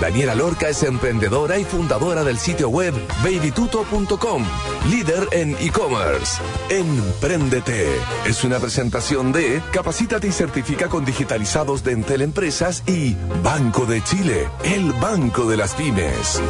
[0.00, 4.44] Daniela Lorca es emprendedora y fundadora del sitio web babytuto.com,
[4.90, 6.40] líder en e-commerce.
[6.68, 7.88] Empréndete
[8.26, 14.02] es una presentación de Capacítate y certifica con digitalizados de Entel Empresas y Banco de
[14.04, 16.40] Chile, el banco de las pymes.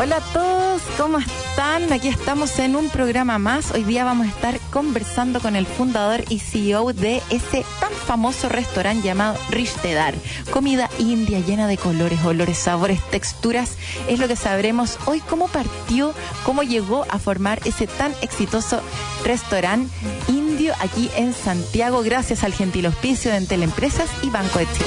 [0.00, 0.61] Hola a todos,
[0.96, 1.92] ¿cómo están?
[1.92, 3.70] Aquí estamos en un programa más.
[3.72, 8.48] Hoy día vamos a estar conversando con el fundador y CEO de ese tan famoso
[8.48, 10.14] restaurante llamado Rishtedar.
[10.50, 13.76] Comida india llena de colores, olores, sabores, texturas.
[14.08, 18.80] Es lo que sabremos hoy cómo partió, cómo llegó a formar ese tan exitoso
[19.24, 19.90] restaurante
[20.28, 24.86] indio aquí en Santiago gracias al gentil hospicio de Entel Empresas y Banco de Chile.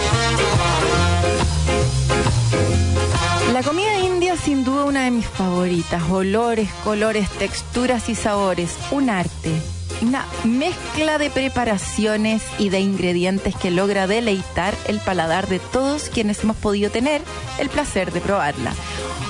[3.56, 6.04] La comida india sin duda una de mis favoritas.
[6.12, 8.76] Olores, colores, texturas y sabores.
[8.92, 9.50] Un arte.
[10.02, 16.44] Una mezcla de preparaciones y de ingredientes que logra deleitar el paladar de todos quienes
[16.44, 17.22] hemos podido tener
[17.58, 18.74] el placer de probarla.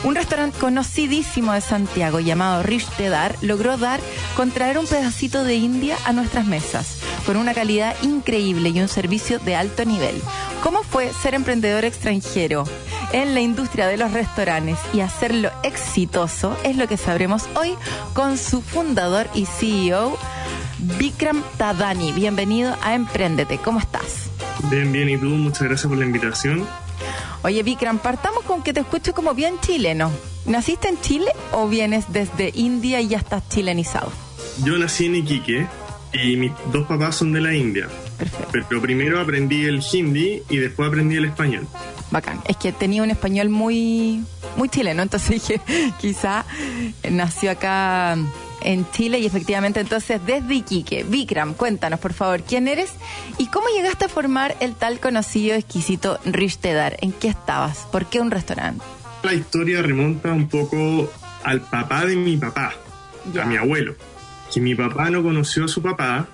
[0.03, 3.99] Un restaurante conocidísimo de Santiago llamado Rishtedar logró dar
[4.35, 8.87] con traer un pedacito de India a nuestras mesas, con una calidad increíble y un
[8.87, 10.21] servicio de alto nivel.
[10.61, 12.65] ¿Cómo fue ser emprendedor extranjero
[13.11, 16.57] en la industria de los restaurantes y hacerlo exitoso?
[16.63, 17.75] Es lo que sabremos hoy
[18.13, 20.17] con su fundador y CEO,
[20.99, 22.11] Vikram Tadani.
[22.11, 23.57] Bienvenido a Emprendete.
[23.57, 24.29] ¿Cómo estás?
[24.69, 25.09] Bien, bien.
[25.09, 25.27] ¿Y tú?
[25.27, 26.65] Muchas gracias por la invitación.
[27.43, 30.11] Oye, Vikram, partamos con que te escucho como bien chileno.
[30.45, 34.11] ¿Naciste en Chile o vienes desde India y ya estás chilenizado?
[34.63, 35.67] Yo nací en Iquique
[36.23, 37.87] y mis dos papás son de la India.
[38.17, 38.65] Perfecto.
[38.69, 41.67] Pero primero aprendí el hindi y después aprendí el español.
[42.11, 42.41] Bacán.
[42.47, 44.23] Es que tenía un español muy,
[44.55, 45.61] muy chileno, entonces dije,
[45.99, 46.45] quizá
[47.09, 48.17] nació acá
[48.61, 51.03] en Chile y efectivamente entonces desde Iquique.
[51.03, 52.93] Vikram, cuéntanos por favor quién eres
[53.37, 56.97] y cómo llegaste a formar el tal conocido exquisito Rishtedar.
[57.01, 57.79] ¿En qué estabas?
[57.91, 58.83] ¿Por qué un restaurante?
[59.23, 61.11] La historia remonta un poco
[61.43, 62.73] al papá de mi papá,
[63.41, 63.95] a mi abuelo.
[64.55, 66.27] Que mi papá no conoció a su papá,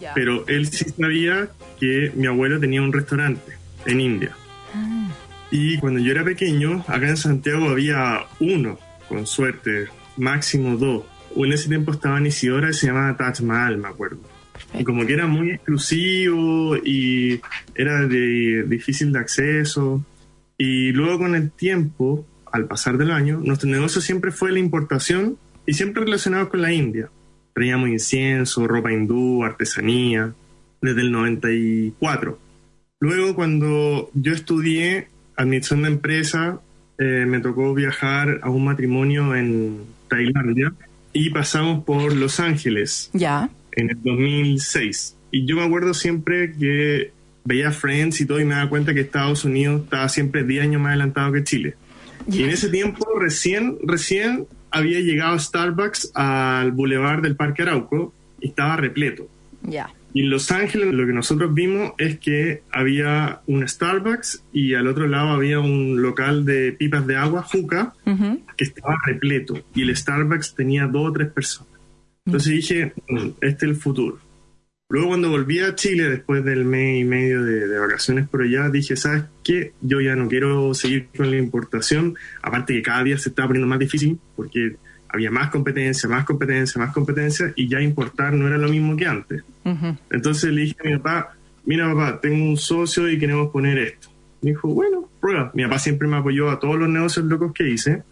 [0.00, 0.12] Ya.
[0.14, 3.52] pero él sí sabía que mi abuelo tenía un restaurante
[3.86, 4.32] en India.
[4.74, 5.08] Ah,
[5.52, 8.78] Y cuando yo era pequeño, acá en Santiago había uno,
[9.08, 9.86] con suerte,
[10.16, 11.04] máximo dos.
[11.36, 14.18] En ese tiempo estaba en Isidora y se llamaba Taj Mahal, me acuerdo.
[14.78, 17.40] Y como que era muy exclusivo y
[17.76, 20.04] era de difícil de acceso.
[20.58, 25.38] Y luego con el tiempo, al pasar del año, nuestro negocio siempre fue la importación
[25.64, 27.08] y siempre relacionado con la India.
[27.54, 30.32] Traíamos incienso, ropa hindú, artesanía,
[30.80, 32.38] desde el 94.
[33.00, 36.60] Luego, cuando yo estudié administración de empresa,
[36.98, 39.78] eh, me tocó viajar a un matrimonio en
[40.08, 40.72] Tailandia
[41.12, 43.48] y pasamos por Los Ángeles Ya.
[43.72, 45.16] en el 2006.
[45.30, 47.12] Y yo me acuerdo siempre que
[47.44, 50.82] veía Friends y todo y me daba cuenta que Estados Unidos estaba siempre 10 años
[50.82, 51.74] más adelantado que Chile.
[52.30, 54.46] Y en ese tiempo recién, recién
[54.78, 59.28] había llegado Starbucks al bulevar del Parque Arauco y estaba repleto.
[59.62, 59.90] Ya.
[60.14, 64.86] Y en Los Ángeles lo que nosotros vimos es que había un Starbucks y al
[64.86, 67.92] otro lado había un local de pipas de agua, Juca,
[68.56, 71.72] que estaba repleto y el Starbucks tenía dos o tres personas.
[72.24, 74.18] Entonces dije, "Mm, este es el futuro.
[74.90, 78.70] Luego cuando volví a Chile después del mes y medio de, de vacaciones por allá,
[78.70, 79.72] dije, ¿sabes qué?
[79.82, 83.68] Yo ya no quiero seguir con la importación, aparte que cada día se estaba poniendo
[83.68, 84.76] más difícil porque
[85.10, 89.06] había más competencia, más competencia, más competencia y ya importar no era lo mismo que
[89.06, 89.42] antes.
[90.10, 94.08] Entonces le dije a mi papá, mira papá, tengo un socio y queremos poner esto.
[94.40, 95.50] Me dijo, bueno, prueba.
[95.54, 98.02] Mi papá siempre me apoyó a todos los negocios locos que hice.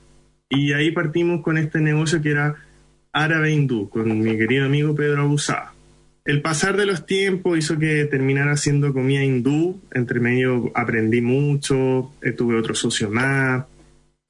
[0.48, 2.56] Y ahí partimos con este negocio que era
[3.12, 5.72] árabe hindú, con mi querido amigo Pedro Abusada.
[6.26, 9.80] El pasar de los tiempos hizo que terminara haciendo comida hindú.
[9.92, 13.64] Entre medio aprendí mucho, eh, tuve otro socio más.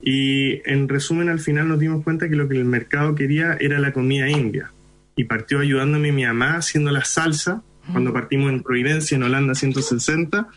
[0.03, 3.79] Y en resumen, al final nos dimos cuenta que lo que el mercado quería era
[3.79, 4.73] la comida india.
[5.17, 7.63] Y partió ayudándome mi mamá haciendo la salsa.
[7.91, 10.49] Cuando partimos en Providencia, en Holanda 160,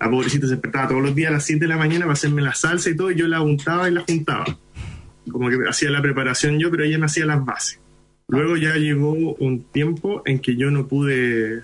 [0.00, 2.42] la pobrecita se despertaba todos los días a las 7 de la mañana para hacerme
[2.42, 4.44] la salsa y todo, y yo la untaba y la juntaba.
[5.28, 7.80] Como que hacía la preparación yo, pero ella me hacía las bases.
[8.28, 11.62] Luego ya llegó un tiempo en que yo no pude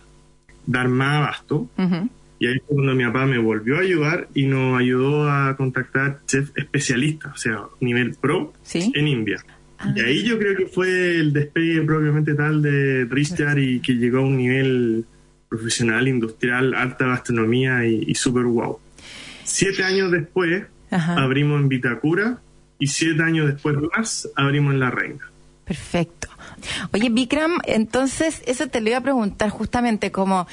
[0.66, 1.68] dar más abasto,
[2.38, 6.20] y ahí fue cuando mi papá me volvió a ayudar y nos ayudó a contactar
[6.26, 8.92] chef especialistas, o sea, nivel pro Sí.
[8.94, 9.42] en India.
[9.78, 9.92] Ah.
[9.96, 14.18] Y ahí yo creo que fue el despegue propiamente tal de Richard y que llegó
[14.18, 15.04] a un nivel
[15.48, 18.78] profesional, industrial, alta gastronomía y, y super wow.
[19.44, 22.38] Siete años después abrimos en Vitacura
[22.78, 25.29] y siete años después más abrimos en La Reina.
[25.70, 26.26] Perfecto.
[26.92, 30.48] Oye, Vikram, entonces eso te lo iba a preguntar justamente como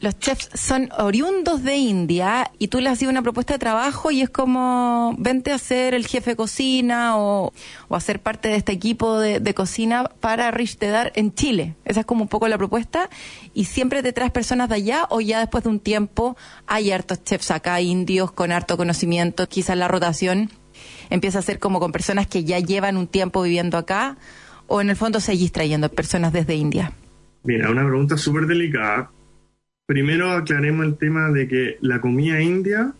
[0.00, 4.10] los chefs son oriundos de India y tú les has sido una propuesta de trabajo
[4.10, 7.52] y es como vente a ser el jefe de cocina o,
[7.88, 11.74] o a parte de este equipo de, cocina para Rich Dar en Chile.
[11.84, 13.10] Esa es como un poco la propuesta.
[13.52, 16.34] ¿Y siempre te traes personas de allá o ya después de un tiempo
[16.66, 20.50] hay hartos chefs acá, indios con harto conocimiento, quizás la rotación
[21.10, 24.16] empieza a ser como con personas que ya llevan un tiempo viviendo acá
[24.66, 26.92] o en el fondo seguís trayendo personas desde India?
[27.44, 29.10] Mira, una pregunta súper delicada
[29.86, 32.92] Primero aclaremos el tema de que la comida india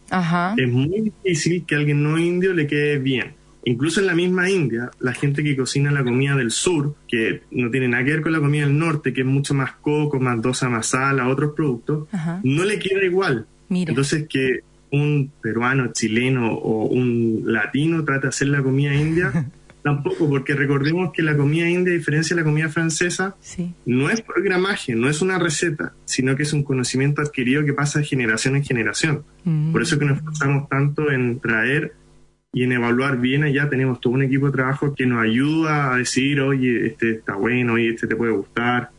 [0.57, 3.35] es muy difícil que a alguien no indio le quede bien.
[3.65, 7.69] Incluso en la misma India, la gente que cocina la comida del sur, que no
[7.73, 10.41] tiene nada que ver con la comida del norte, que es mucho más coco, más
[10.41, 12.07] dosa masala, otros productos,
[12.45, 13.49] no le queda igual.
[13.69, 14.61] Entonces que
[14.93, 19.33] un peruano, chileno o un latino trate de hacer la comida india
[19.87, 23.37] Tampoco, porque recordemos que la comida india, a diferencia de la comida francesa,
[23.85, 28.01] no es programaje, no es una receta, sino que es un conocimiento adquirido que pasa
[28.01, 29.23] de generación en generación.
[29.45, 29.71] Mm.
[29.71, 31.93] Por eso que nos esforzamos tanto en traer
[32.53, 33.71] y en evaluar bien allá.
[33.71, 37.75] Tenemos todo un equipo de trabajo que nos ayuda a decir, oye, este está bueno,
[37.75, 38.91] oye, este te puede gustar.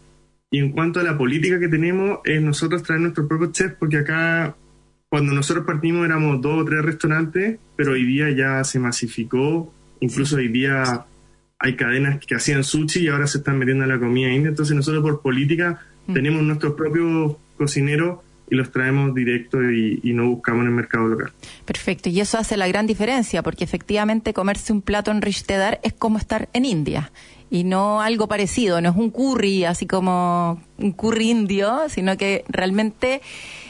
[0.50, 3.98] Y en cuanto a la política que tenemos, es nosotros traer nuestro propio chef, porque
[3.98, 4.56] acá,
[5.10, 10.38] cuando nosotros partimos, éramos dos o tres restaurantes, pero hoy día ya se masificó Incluso
[10.38, 11.06] hoy día
[11.60, 14.50] hay cadenas que hacían sushi y ahora se están metiendo en la comida india.
[14.50, 16.14] Entonces nosotros por política mm.
[16.14, 21.32] tenemos nuestros propios cocineros y los traemos directo y, no buscamos en el mercado local.
[21.66, 25.94] Perfecto, y eso hace la gran diferencia, porque efectivamente comerse un plato en Rishtedar es
[25.94, 27.12] como estar en India
[27.50, 32.44] y no algo parecido, no es un curry así como un curry indio, sino que
[32.48, 33.22] realmente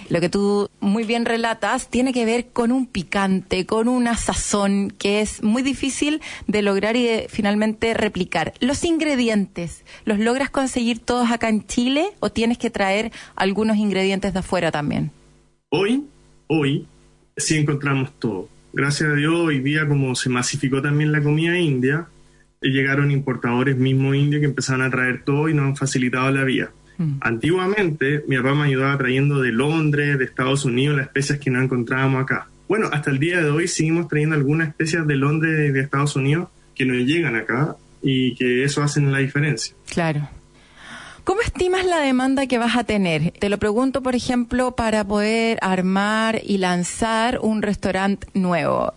[0.10, 4.94] lo que tú muy bien relatas tiene que ver con un picante, con una sazón
[4.98, 8.54] que es muy difícil de lograr y de finalmente replicar.
[8.60, 14.34] Los ingredientes, ¿los logras conseguir todos acá en Chile o tienes que traer algunos ingredientes
[14.34, 15.12] de afuera también?
[15.70, 16.06] Hoy,
[16.48, 16.88] hoy,
[17.36, 18.50] sí encontramos todo.
[18.74, 22.08] Gracias a Dios, hoy día como se masificó también la comida india,
[22.62, 26.72] llegaron importadores mismo indios que empezaron a traer todo y nos han facilitado la vía.
[26.98, 27.18] Mm.
[27.22, 31.62] Antiguamente, mi papá me ayudaba trayendo de Londres, de Estados Unidos, las especias que no
[31.62, 32.48] encontrábamos acá.
[32.68, 36.16] Bueno, hasta el día de hoy seguimos trayendo algunas especias de Londres y de Estados
[36.16, 39.76] Unidos que no llegan acá y que eso hacen la diferencia.
[39.90, 40.30] Claro.
[41.24, 43.32] ¿Cómo estimas la demanda que vas a tener?
[43.32, 48.94] Te lo pregunto, por ejemplo, para poder armar y lanzar un restaurante nuevo.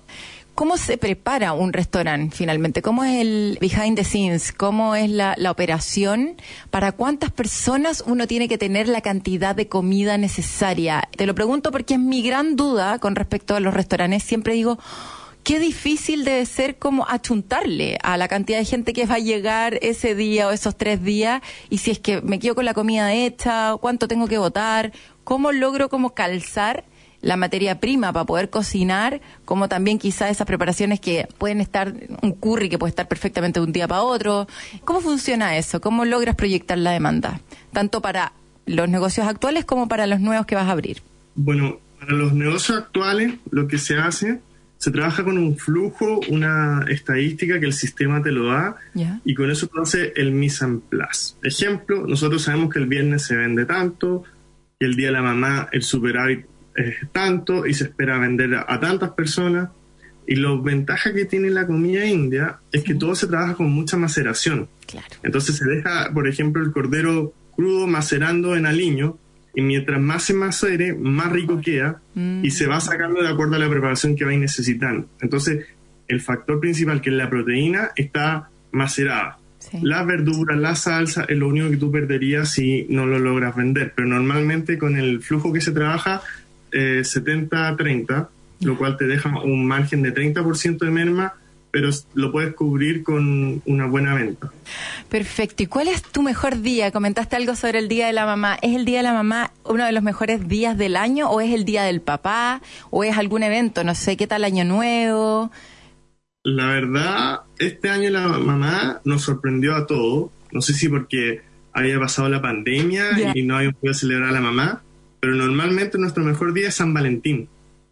[0.60, 2.82] ¿Cómo se prepara un restaurante finalmente?
[2.82, 4.52] ¿Cómo es el behind the scenes?
[4.52, 6.36] ¿Cómo es la, operación?
[6.68, 11.08] ¿Para cuántas personas uno tiene que tener la cantidad de comida necesaria?
[11.16, 14.22] Te lo pregunto porque es mi gran duda con respecto a los restaurantes.
[14.22, 14.78] Siempre digo,
[15.44, 19.78] qué difícil debe ser como achuntarle a la cantidad de gente que va a llegar
[19.80, 21.40] ese día o esos tres días
[21.70, 24.92] y si es que me quedo con la comida hecha, cuánto tengo que votar,
[25.24, 26.84] cómo logro como calzar
[27.22, 32.32] la materia prima para poder cocinar, como también quizá esas preparaciones que pueden estar, un
[32.32, 34.46] curry que puede estar perfectamente de un día para otro.
[34.84, 35.80] ¿Cómo funciona eso?
[35.80, 37.40] ¿Cómo logras proyectar la demanda?
[37.72, 38.32] Tanto para
[38.66, 41.02] los negocios actuales como para los nuevos que vas a abrir.
[41.34, 44.40] Bueno, para los negocios actuales lo que se hace,
[44.78, 48.76] se trabaja con un flujo, una estadística que el sistema te lo da
[49.24, 51.34] y con eso tú haces el mise en place.
[51.42, 54.24] Ejemplo, nosotros sabemos que el viernes se vende tanto,
[54.78, 56.46] que el día de la mamá el superávit
[57.12, 59.70] tanto y se espera vender a, tantas personas.
[60.26, 63.96] Y la ventaja que tiene la comida india es que todo se trabaja con mucha
[63.96, 64.68] maceración.
[65.22, 69.18] Entonces se deja, por ejemplo, el cordero crudo macerando en aliño
[69.54, 72.80] y mientras más se macere, más rico queda y se va mm.
[72.80, 75.08] sacando de acuerdo a la preparación que vais necesitando.
[75.20, 75.66] Entonces,
[76.06, 79.38] el factor principal, que es la proteína, está macerada.
[79.82, 83.92] Las verduras, la salsa, es lo único que tú perderías si no lo logras vender.
[83.94, 86.22] Pero normalmente con el flujo que se trabaja,
[86.72, 88.26] 70-30, eh,
[88.60, 91.34] lo cual te deja un margen de 30% de merma,
[91.70, 94.50] pero lo puedes cubrir con una buena venta.
[95.08, 95.62] Perfecto.
[95.62, 96.90] ¿Y cuál es tu mejor día?
[96.90, 98.58] Comentaste algo sobre el Día de la Mamá.
[98.60, 101.52] ¿Es el Día de la Mamá uno de los mejores días del año o es
[101.52, 102.60] el Día del Papá
[102.90, 103.84] o es algún evento?
[103.84, 105.50] No sé, ¿qué tal Año Nuevo?
[106.42, 110.30] La verdad, este año la mamá nos sorprendió a todos.
[110.52, 114.40] No sé si porque había pasado la pandemia y no habíamos podido celebrar a la
[114.40, 114.82] mamá,
[115.20, 117.48] pero normalmente nuestro mejor día es San Valentín,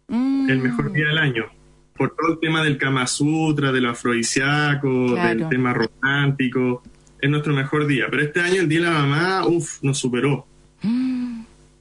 [0.09, 1.45] el mejor día del año,
[1.95, 6.81] por todo el tema del Kama Sutra, de lo afrodisíaco, del tema romántico,
[7.21, 8.07] es nuestro mejor día.
[8.09, 10.47] Pero este año, el Día de la Mamá, uff, nos superó.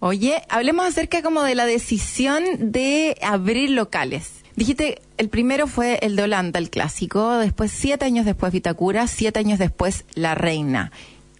[0.00, 6.17] Oye, hablemos acerca como de la decisión de abrir locales Dijiste, el primero fue el
[6.17, 10.90] de Holanda, el clásico, después siete años después Vitacura, siete años después La Reina.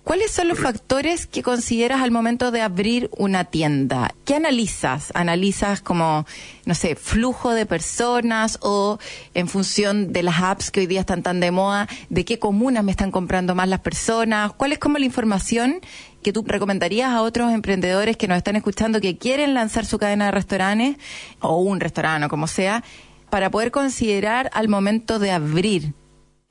[0.08, 4.14] ¿Cuáles son los factores que consideras al momento de abrir una tienda?
[4.24, 5.12] ¿Qué analizas?
[5.14, 6.24] ¿Analizas como,
[6.64, 8.98] no sé, flujo de personas o
[9.34, 12.84] en función de las apps que hoy día están tan de moda, de qué comunas
[12.84, 14.54] me están comprando más las personas?
[14.54, 15.82] ¿Cuál es como la información
[16.22, 20.24] que tú recomendarías a otros emprendedores que nos están escuchando que quieren lanzar su cadena
[20.24, 20.96] de restaurantes
[21.40, 22.82] o un restaurante o como sea,
[23.28, 25.92] para poder considerar al momento de abrir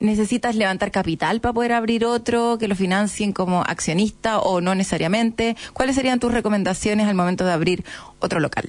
[0.00, 5.56] ¿Necesitas levantar capital para poder abrir otro, que lo financien como accionista o no necesariamente?
[5.72, 7.82] ¿Cuáles serían tus recomendaciones al momento de abrir
[8.20, 8.68] otro local?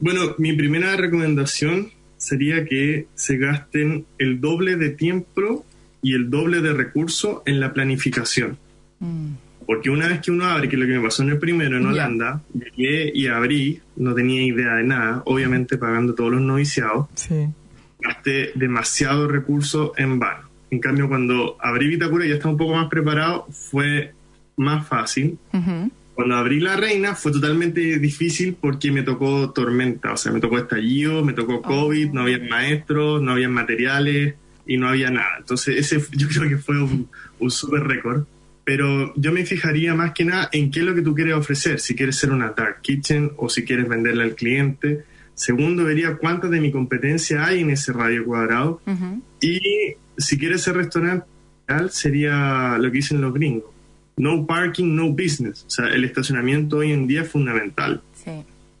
[0.00, 5.64] Bueno, mi primera recomendación sería que se gasten el doble de tiempo
[6.02, 8.58] y el doble de recursos en la planificación.
[8.98, 9.34] Mm.
[9.66, 11.76] Porque una vez que uno abre, que es lo que me pasó en el primero
[11.76, 17.06] en Holanda, llegué y abrí, no tenía idea de nada, obviamente pagando todos los noviciados,
[18.00, 20.53] gasté demasiado recursos en vano.
[20.74, 24.12] En cambio, cuando abrí Vitacura y ya estaba un poco más preparado, fue
[24.56, 25.38] más fácil.
[26.14, 30.58] Cuando abrí La Reina fue totalmente difícil porque me tocó tormenta, o sea, me tocó
[30.58, 34.34] estallido, me tocó COVID, no había maestros, no había materiales
[34.66, 35.36] y no había nada.
[35.38, 38.24] Entonces, ese yo creo que fue un, un super récord.
[38.64, 41.78] Pero yo me fijaría más que nada en qué es lo que tú quieres ofrecer,
[41.78, 45.04] si quieres ser una dark kitchen o si quieres venderle al cliente.
[45.34, 48.80] Segundo, vería cuánta de mi competencia hay en ese radio cuadrado.
[49.40, 51.26] Y si quieres ser restaurante,
[51.90, 53.70] sería lo que dicen los gringos.
[54.16, 55.64] No parking, no business.
[55.66, 58.02] O sea, el estacionamiento hoy en día es fundamental.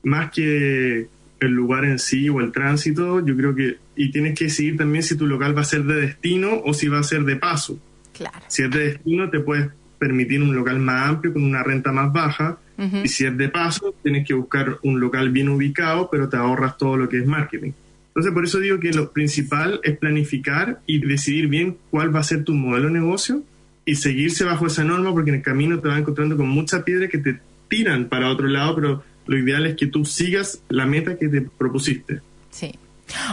[0.02, 1.08] Más que
[1.40, 3.78] el lugar en sí o el tránsito, yo creo que...
[3.96, 6.88] Y tienes que decidir también si tu local va a ser de destino o si
[6.88, 7.78] va a ser de paso.
[8.12, 8.38] Claro.
[8.48, 12.12] Si es de destino, te puedes permitir un local más amplio con una renta más
[12.12, 12.58] baja.
[13.04, 16.76] Y si es de paso, tienes que buscar un local bien ubicado, pero te ahorras
[16.76, 17.70] todo lo que es marketing.
[18.14, 22.24] Entonces, por eso digo que lo principal es planificar y decidir bien cuál va a
[22.24, 23.42] ser tu modelo de negocio
[23.84, 27.08] y seguirse bajo esa norma, porque en el camino te vas encontrando con mucha piedra
[27.08, 31.18] que te tiran para otro lado, pero lo ideal es que tú sigas la meta
[31.18, 32.20] que te propusiste.
[32.50, 32.72] Sí.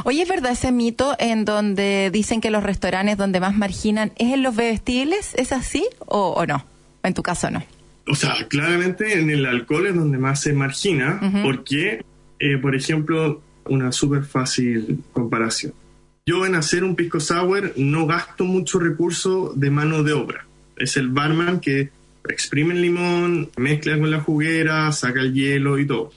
[0.03, 4.33] Oye, ¿es verdad ese mito en donde dicen que los restaurantes donde más marginan es
[4.33, 5.35] en los bebestibles?
[5.35, 6.65] ¿Es así o, o no?
[7.03, 7.63] En tu caso no.
[8.07, 12.03] O sea, claramente en el alcohol es donde más se margina, porque,
[12.39, 15.73] eh, por ejemplo, una súper fácil comparación.
[16.25, 20.45] Yo en hacer un pisco sour no gasto mucho recurso de mano de obra.
[20.77, 21.89] Es el barman que
[22.29, 26.11] exprime el limón, mezcla con la juguera, saca el hielo y todo.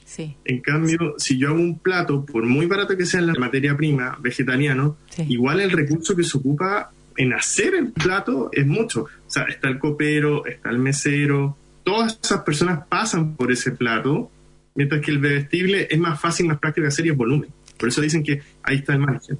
[0.44, 4.18] En cambio, si yo hago un plato, por muy barato que sea la materia prima
[4.20, 4.96] vegetariano,
[5.28, 9.04] igual el recurso que se ocupa en hacer el plato es mucho.
[9.04, 14.30] O sea, está el copero, está el mesero, todas esas personas pasan por ese plato
[14.75, 17.50] mientras que el bebestible es más fácil, más práctico de hacer y es volumen.
[17.78, 19.38] Por eso dicen que ahí está el margen.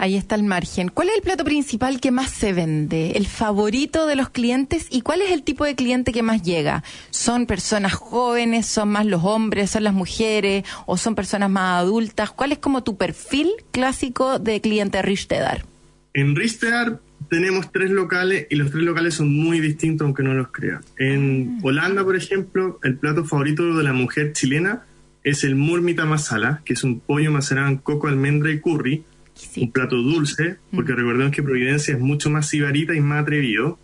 [0.00, 0.90] Ahí está el margen.
[0.90, 3.12] ¿Cuál es el plato principal que más se vende?
[3.16, 4.86] ¿El favorito de los clientes?
[4.90, 6.84] ¿Y cuál es el tipo de cliente que más llega?
[7.10, 8.66] ¿Son personas jóvenes?
[8.66, 9.72] ¿Son más los hombres?
[9.72, 10.64] ¿Son las mujeres?
[10.86, 12.30] ¿O son personas más adultas?
[12.30, 15.64] ¿Cuál es como tu perfil clásico de cliente Richtedar?
[16.14, 20.48] En Richtedar tenemos tres locales y los tres locales son muy distintos aunque no los
[20.48, 20.80] crean.
[20.98, 21.60] En ah.
[21.62, 24.84] Holanda, por ejemplo, el plato favorito de la mujer chilena
[25.24, 29.04] es el murmita masala, que es un pollo macerado en coco, almendra y curry.
[29.56, 30.96] Un plato dulce, porque mm.
[30.96, 33.78] recordemos que Providencia es mucho más sibarita y más atrevido.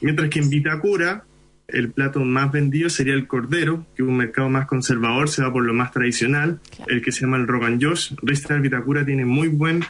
[0.00, 1.24] Mientras que en Vitacura,
[1.68, 5.52] el plato más vendido sería el cordero, que es un mercado más conservador, se va
[5.52, 8.14] por lo más tradicional, el que se llama el Rogan Josh.
[8.22, 9.84] Resta Vitacura tiene muy buen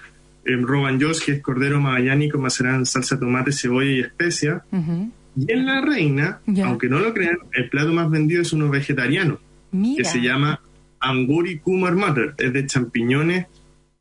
[0.48, 4.64] el Rogan Josh, que es cordero magallánico macerado en salsa, tomate, cebolla y especia.
[5.36, 9.38] Y en La Reina, aunque no lo crean, el plato más vendido es uno vegetariano,
[9.96, 10.60] que se llama
[11.00, 12.34] Anguri Kumar Matter.
[12.38, 13.46] Es de champiñones,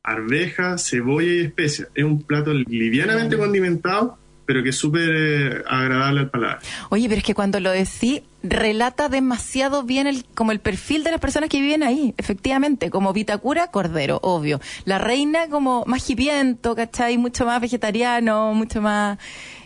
[0.01, 1.89] arveja, cebolla y especia.
[1.93, 6.59] Es un plato livianamente condimentado pero que es súper eh, agradable al paladar.
[6.89, 11.11] Oye, pero es que cuando lo decís, relata demasiado bien el, como el perfil de
[11.11, 14.61] las personas que viven ahí, efectivamente, como Vitacura, cordero, obvio.
[14.85, 17.17] La reina como más hipiento, ¿cachai?
[17.17, 19.19] Mucho más vegetariano, mucho más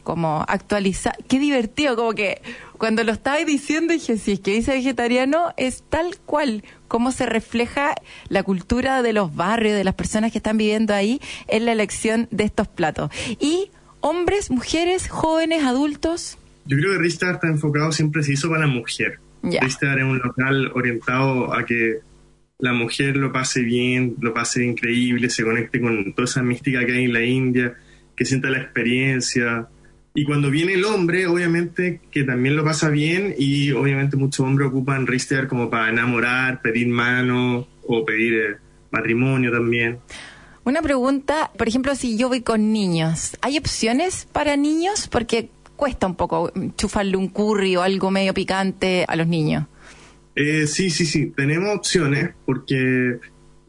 [0.04, 1.16] como actualizado.
[1.28, 2.42] Qué divertido, como que
[2.80, 7.28] cuando lo estaba diciendo dije, si es que dice vegetariano, es tal cual cómo se
[7.28, 7.94] refleja
[8.30, 12.28] la cultura de los barrios, de las personas que están viviendo ahí en la elección
[12.32, 13.12] de estos platos.
[13.40, 13.70] Y
[14.02, 16.38] hombres, mujeres, jóvenes, adultos?
[16.66, 19.20] Yo creo que Ristar está enfocado siempre se hizo para la mujer.
[19.44, 22.00] Ristar es un local orientado a que
[22.60, 26.92] la mujer lo pase bien, lo pase increíble, se conecte con toda esa mística que
[26.92, 27.74] hay en la India,
[28.16, 29.68] que sienta la experiencia.
[30.14, 34.70] Y cuando viene el hombre, obviamente que también lo pasa bien y obviamente muchos hombres
[34.70, 38.56] ocupan Ristar como para enamorar, pedir mano o pedir eh,
[38.92, 39.98] matrimonio también.
[40.64, 45.08] Una pregunta, por ejemplo, si yo voy con niños, ¿hay opciones para niños?
[45.08, 49.66] Porque cuesta un poco chufarle un curry o algo medio picante a los niños.
[50.36, 53.18] Eh, sí, sí, sí, tenemos opciones porque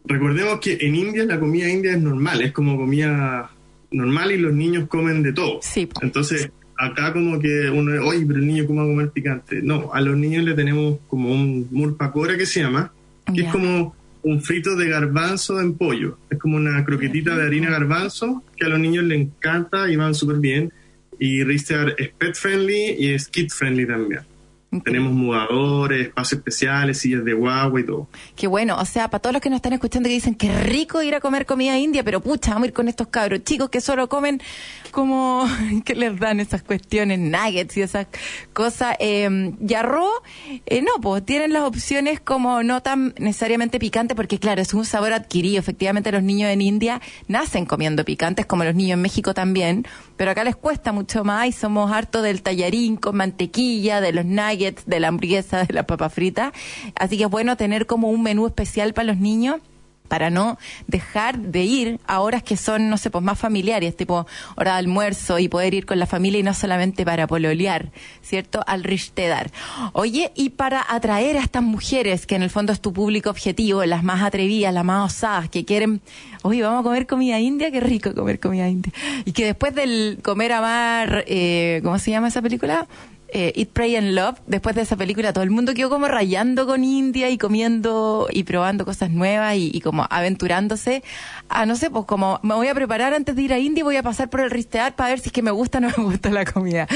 [0.04, 3.50] recordemos que en India la comida india es normal, es como comida
[3.90, 5.60] normal y los niños comen de todo.
[5.62, 5.88] Sí.
[6.02, 9.62] Entonces, acá como que uno, oye, pero el niño cómo va a comer picante.
[9.62, 12.92] No, a los niños le tenemos como un murpacora que se llama,
[13.34, 16.18] que es como un frito de garbanzo en pollo.
[16.30, 20.14] Es como una croquetita de harina garbanzo que a los niños les encanta y van
[20.14, 20.72] súper bien.
[21.18, 24.22] Y Ristar es pet friendly y es kid friendly también.
[24.80, 28.08] Tenemos mudadores, espacios especiales, sillas de guagua y todo.
[28.34, 31.02] Qué bueno, o sea, para todos los que nos están escuchando que dicen que rico
[31.02, 33.82] ir a comer comida india, pero pucha, vamos a ir con estos cabros chicos que
[33.82, 34.40] solo comen
[34.90, 35.46] como
[35.84, 38.06] que les dan esas cuestiones, nuggets y esas
[38.54, 38.96] cosas.
[38.98, 40.22] Eh, y arroz,
[40.64, 44.86] eh, no, pues tienen las opciones como no tan necesariamente picante, porque claro, es un
[44.86, 45.58] sabor adquirido.
[45.58, 49.86] Efectivamente, los niños en India nacen comiendo picantes, como los niños en México también,
[50.16, 54.24] pero acá les cuesta mucho más y somos hartos del tallarín con mantequilla, de los
[54.24, 56.52] nuggets de la hamburguesa, de la papa frita.
[56.94, 59.60] Así que es bueno tener como un menú especial para los niños
[60.12, 64.26] para no dejar de ir a horas que son, no sé, pues más familiares, tipo
[64.56, 68.62] hora de almuerzo y poder ir con la familia y no solamente para pololear, ¿cierto?
[68.66, 69.50] Al Rishtedar.
[69.94, 73.86] Oye, y para atraer a estas mujeres, que en el fondo es tu público objetivo,
[73.86, 76.02] las más atrevidas, las más osadas, que quieren,
[76.42, 78.92] oye, vamos a comer comida india, qué rico comer comida india.
[79.24, 82.86] Y que después del comer a mar, eh, ¿cómo se llama esa película?
[83.32, 86.66] Eh, Eat, Pray and Love, después de esa película, todo el mundo quedó como rayando
[86.66, 91.02] con India y comiendo y probando cosas nuevas y, como aventurándose.
[91.48, 93.84] a no sé, pues como me voy a preparar antes de ir a India y
[93.84, 95.88] voy a pasar por el Ristear para ver si es que me gusta o no
[95.96, 96.86] me gusta la comida.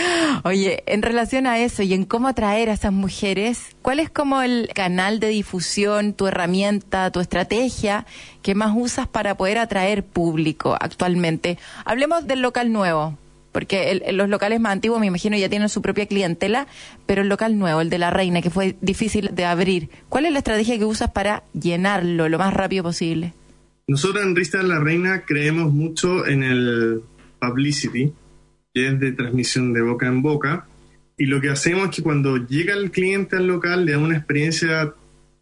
[0.45, 4.43] Oye, en relación a eso y en cómo atraer a esas mujeres, ¿cuál es como
[4.43, 8.07] el canal de difusión, tu herramienta, tu estrategia
[8.43, 11.59] que más usas para poder atraer público actualmente?
[11.85, 13.17] Hablemos del local nuevo
[13.57, 16.67] porque los locales más antiguos, me imagino, ya tienen su propia clientela,
[17.07, 20.33] pero el local nuevo, el de la reina, que fue difícil de abrir, ¿cuál es
[20.35, 23.33] la estrategia que usas para llenarlo lo más rápido posible?
[23.89, 27.01] Nosotros en Rista de la Reina creemos mucho en el
[27.41, 28.13] publicity,
[28.75, 30.69] que es de transmisión de boca en boca,
[31.17, 34.19] y lo que hacemos es que cuando llega el cliente al local le da una
[34.19, 34.93] experiencia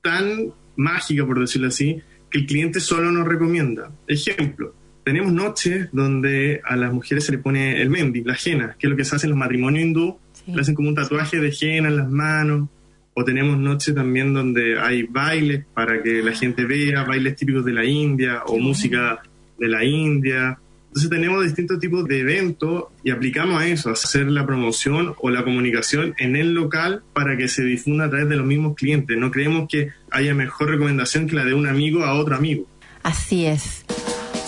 [0.02, 2.00] tan mágica, por decirlo así,
[2.30, 3.90] que el cliente solo nos recomienda.
[4.06, 4.72] Ejemplo,
[5.04, 8.90] tenemos noches donde a las mujeres se le pone el mendi, la jena, que es
[8.90, 11.88] lo que se hace en los matrimonios hindú, le hacen como un tatuaje de jena
[11.88, 12.68] en las manos,
[13.14, 17.72] o tenemos noches también donde hay bailes para que la gente vea, bailes típicos de
[17.72, 19.22] la India o música
[19.58, 20.58] de la India.
[20.88, 25.30] Entonces tenemos distintos tipos de eventos y aplicamos a eso, a hacer la promoción o
[25.30, 29.16] la comunicación en el local para que se difunda a través de los mismos clientes.
[29.16, 32.66] No creemos que haya mejor recomendación que la de un amigo a otro amigo.
[33.02, 33.84] Así es.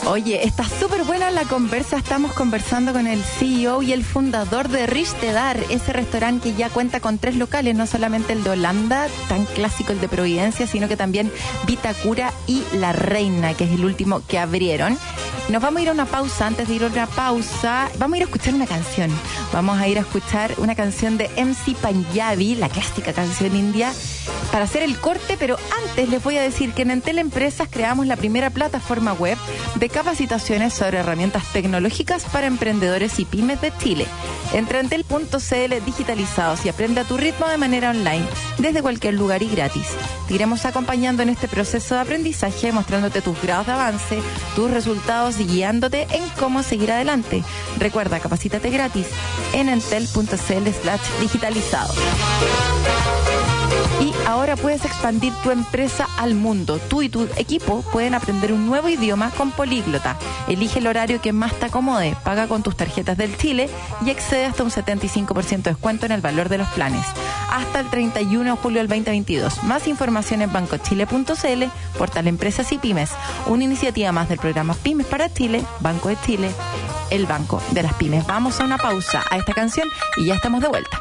[0.09, 1.97] Oye, está súper buena la conversa.
[1.97, 7.01] Estamos conversando con el CEO y el fundador de Rishtedar, ese restaurante que ya cuenta
[7.01, 10.97] con tres locales, no solamente el de Holanda, tan clásico el de Providencia, sino que
[10.97, 11.33] también
[11.67, 14.97] Vitacura y La Reina, que es el último que abrieron.
[15.49, 16.47] Nos vamos a ir a una pausa.
[16.47, 19.11] Antes de ir a una pausa, vamos a ir a escuchar una canción.
[19.53, 23.93] Vamos a ir a escuchar una canción de MC Panjabi, la clásica canción india,
[24.51, 28.07] para hacer el corte, pero antes les voy a decir que en Entel Empresas creamos
[28.07, 29.39] la primera plataforma web
[29.77, 34.07] de capacitaciones sobre herramientas tecnológicas para emprendedores y pymes de Chile.
[34.53, 38.27] Entra en tel.cl digitalizados y aprende a tu ritmo de manera online,
[38.59, 39.87] desde cualquier lugar y gratis.
[40.29, 44.19] Te iremos acompañando en este proceso de aprendizaje, mostrándote tus grados de avance,
[44.55, 47.43] tus resultados y guiándote en cómo seguir adelante.
[47.79, 49.07] Recuerda, capacítate gratis
[49.55, 51.95] en entel.cl slash digitalizado.
[54.01, 56.79] Y ahora puedes expandir tu empresa al mundo.
[56.89, 60.17] Tú y tu equipo pueden aprender un nuevo idioma con Políglota.
[60.49, 63.71] Elige el horario que más te acomode, paga con tus tarjetas del Chile
[64.05, 67.07] y excede hasta un 75% de descuento en el valor de los planes.
[67.51, 69.65] Hasta el 31 de julio del 2022.
[69.65, 71.65] Más información en bancochile.cl,
[71.97, 73.11] portal Empresas y Pymes.
[73.47, 76.51] Una iniciativa más del programa Pymes para Chile, Banco de Chile,
[77.11, 78.27] el Banco de las Pymes.
[78.27, 81.01] Vamos a una pausa a esta canción y ya estamos de vuelta.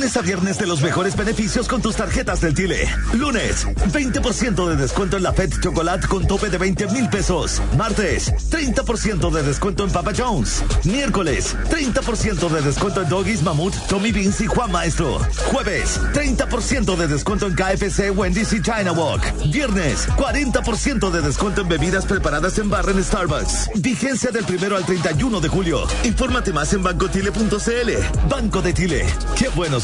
[0.00, 2.88] lunes a viernes de los mejores beneficios con tus tarjetas del Tile.
[3.12, 7.60] Lunes, 20% de descuento en la Fed Chocolate con tope de 20 mil pesos.
[7.76, 10.64] Martes, 30% de descuento en Papa Jones.
[10.84, 15.18] Miércoles, 30% de descuento en Doggies, Mamut, Tommy Beans y Juan Maestro.
[15.52, 19.22] Jueves, 30% de descuento en KFC, Wendy's y China Walk.
[19.52, 23.68] Viernes, 40% de descuento en bebidas preparadas en barra en Starbucks.
[23.74, 25.86] Vigencia del primero al 31 de julio.
[26.04, 28.28] Infórmate más en bancotile.cl.
[28.30, 29.04] Banco de Tile.
[29.36, 29.78] Qué bueno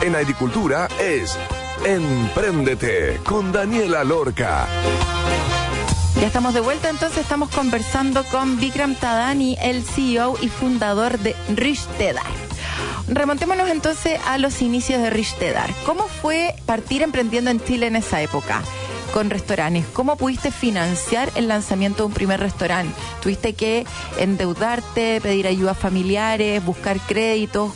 [0.00, 1.36] En agricultura es
[1.84, 4.66] Empréndete con Daniela Lorca.
[6.18, 11.36] Ya estamos de vuelta, entonces estamos conversando con Vikram Tadani, el CEO y fundador de
[11.54, 12.24] Rishtedar.
[13.06, 15.68] Remontémonos entonces a los inicios de Rishtedar.
[15.84, 18.62] ¿Cómo fue partir emprendiendo en Chile en esa época?
[19.14, 19.86] Con restaurantes.
[19.92, 22.92] ¿Cómo pudiste financiar el lanzamiento de un primer restaurante?
[23.22, 23.86] ¿Tuviste que
[24.18, 27.72] endeudarte, pedir ayuda a familiares, buscar créditos?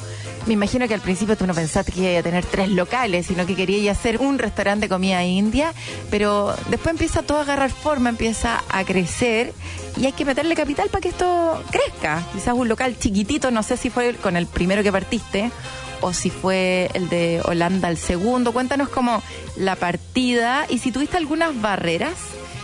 [0.47, 3.47] Me imagino que al principio tú no pensaste que iba a tener tres locales, sino
[3.47, 5.73] que querías hacer un restaurante de comida india,
[6.11, 9.53] pero después empieza todo a agarrar forma, empieza a crecer
[9.97, 12.21] y hay que meterle capital para que esto crezca.
[12.33, 15.53] Quizás un local chiquitito, no sé si fue con el primero que partiste
[16.01, 18.53] o si fue el de Holanda el segundo.
[18.53, 19.23] Cuéntanos cómo
[19.57, 22.15] la partida y si tuviste algunas barreras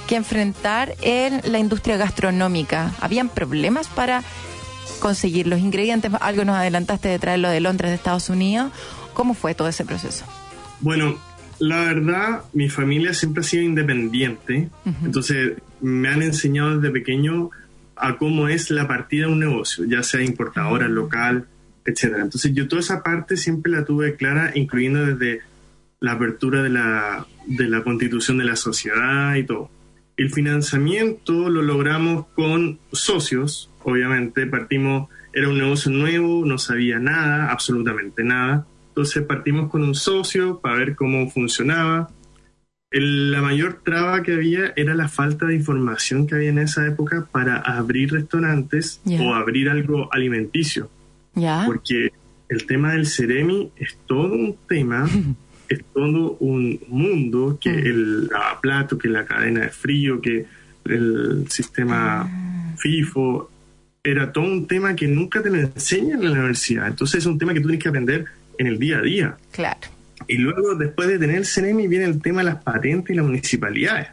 [0.06, 2.92] que enfrentar en la industria gastronómica.
[3.00, 4.22] ¿Habían problemas para
[5.00, 6.12] conseguir los ingredientes?
[6.20, 8.70] Algo nos adelantaste de traerlo de Londres, de Estados Unidos.
[9.14, 10.24] ¿Cómo fue todo ese proceso?
[10.80, 11.18] Bueno,
[11.58, 14.68] la verdad, mi familia siempre ha sido independiente,
[15.04, 17.50] entonces me han enseñado desde pequeño
[17.96, 21.46] a cómo es la partida de un negocio, ya sea importadora, local,
[21.84, 22.22] etcétera.
[22.22, 25.40] Entonces yo toda esa parte siempre la tuve clara, incluyendo desde
[26.00, 29.70] la apertura de la, de la constitución de la sociedad y todo.
[30.16, 37.50] El financiamiento lo logramos con socios, obviamente, partimos, era un negocio nuevo, no sabía nada,
[37.50, 38.66] absolutamente nada.
[38.88, 42.10] Entonces partimos con un socio para ver cómo funcionaba.
[42.92, 47.26] la mayor traba que había era la falta de información que había en esa época
[47.32, 50.90] para abrir restaurantes o abrir algo alimenticio.
[51.66, 52.12] Porque
[52.48, 55.08] el tema del Ceremi es todo un tema,
[55.68, 57.86] es todo un mundo, que mm.
[57.86, 60.46] el plato, que la cadena de frío, que
[60.84, 62.74] el sistema ah.
[62.76, 63.50] FIFO,
[64.02, 66.88] era todo un tema que nunca te lo enseñan en la universidad.
[66.88, 68.26] Entonces es un tema que tú tienes que aprender
[68.58, 69.36] en el día a día.
[69.50, 69.80] Claro.
[70.28, 73.26] Y luego, después de tener el CEREMI, viene el tema de las patentes y las
[73.26, 74.08] municipalidades.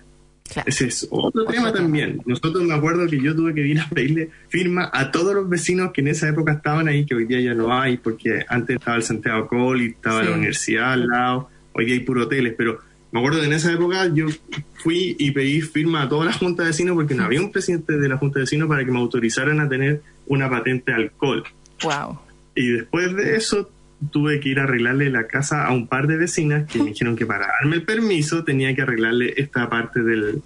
[0.66, 2.22] Ese es otro, tema, también.
[2.26, 5.92] Nosotros me acuerdo que yo tuve que ir a pedirle firma a todos los vecinos
[5.92, 8.98] que en esa época estaban ahí, que hoy día ya no hay, porque antes estaba
[8.98, 12.80] el Santiago Col y estaba la universidad al lado, hoy día hay puro hoteles, pero
[13.12, 14.28] me acuerdo que en esa época yo
[14.76, 17.98] fui y pedí firma a toda la Junta de Vecinos porque no había un presidente
[17.98, 21.44] de la Junta de Vecinos para que me autorizaran a tener una patente de alcohol.
[21.84, 22.20] Wow.
[22.56, 23.70] Y después de eso
[24.10, 27.16] tuve que ir a arreglarle la casa a un par de vecinas que me dijeron
[27.16, 30.42] que para darme el permiso tenía que arreglarle esta parte del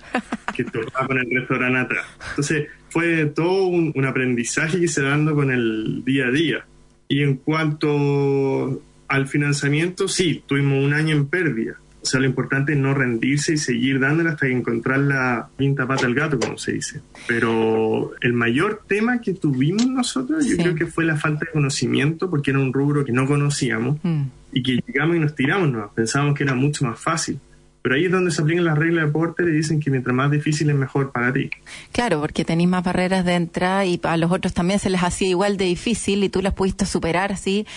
[0.56, 2.06] que tocaba con el restaurante atrás.
[2.30, 6.66] Entonces fue todo un, aprendizaje que se dando con el día a día.
[7.08, 12.74] Y en cuanto al financiamiento, sí, tuvimos un año en pérdida o sea, lo importante
[12.74, 16.74] es no rendirse y seguir dándole hasta encontrar la quinta pata al gato, como se
[16.74, 17.02] dice.
[17.28, 22.30] Pero el mayor tema que tuvimos nosotros, yo creo que fue la falta de conocimiento,
[22.30, 24.22] porque era un rubro que no conocíamos mm.
[24.54, 25.92] y que llegamos y nos tiramos, ¿no?
[25.96, 27.40] pensábamos que era mucho más fácil.
[27.86, 30.32] Pero ahí es donde se aplican las reglas de Porter y dicen que mientras más
[30.32, 31.52] difícil es mejor para ti.
[31.92, 35.28] Claro, porque tenéis más barreras de entrada y a los otros también se les hacía
[35.28, 37.68] igual de difícil y tú las pudiste superar así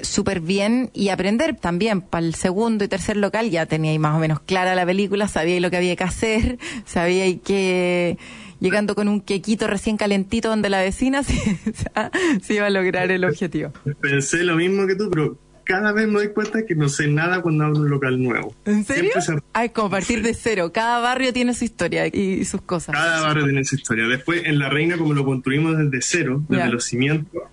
[0.00, 2.00] súper bien y aprender también.
[2.00, 5.60] Para el segundo y tercer local ya teníais más o menos clara la película, sabíais
[5.60, 8.16] lo que había que hacer, sabíais que
[8.60, 11.22] llegando con un quequito recién calentito donde la vecina
[12.42, 13.72] se iba a lograr el objetivo.
[14.00, 15.36] Pensé lo mismo que tú, pero
[15.70, 18.52] cada vez me doy cuenta que no sé nada cuando abro un local nuevo.
[18.64, 19.12] ¿En serio?
[19.52, 20.72] Ay, como partir de cero.
[20.72, 22.92] Cada barrio tiene su historia y sus cosas.
[22.92, 24.08] Cada barrio tiene su historia.
[24.08, 27.44] Después, en La Reina, como lo construimos desde cero, desde los cimientos,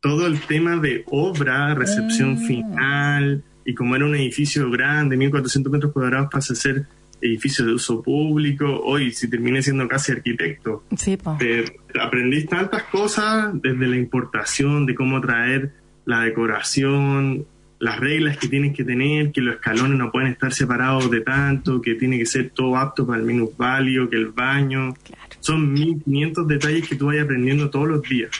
[0.00, 2.44] todo el tema de obra, recepción ah.
[2.44, 6.86] final, y como era un edificio grande, 1400 metros cuadrados, pasa a ser
[7.20, 10.82] edificios de uso público, hoy si terminé siendo casi arquitecto.
[10.96, 11.16] Sí.
[11.38, 11.66] Eh,
[12.00, 15.70] aprendí tantas cosas desde la importación, de cómo traer
[16.04, 17.46] la decoración,
[17.80, 21.80] las reglas que tienes que tener, que los escalones no pueden estar separados de tanto,
[21.80, 24.94] que tiene que ser todo apto para el minusvalio, que el baño.
[25.02, 25.22] Claro.
[25.40, 28.30] Son 1500 detalles que tú vas aprendiendo todos los días.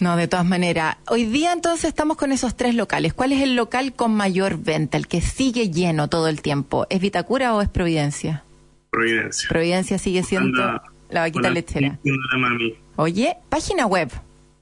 [0.00, 0.96] No, de todas maneras.
[1.08, 3.14] Hoy día entonces estamos con esos tres locales.
[3.14, 6.86] ¿Cuál es el local con mayor venta, el que sigue lleno todo el tiempo?
[6.88, 8.44] ¿Es Vitacura o es Providencia?
[8.90, 9.48] Providencia.
[9.48, 11.98] Providencia sigue siendo Anda, la vaquita lechera.
[12.04, 12.74] la mami.
[12.96, 14.10] Oye, página web.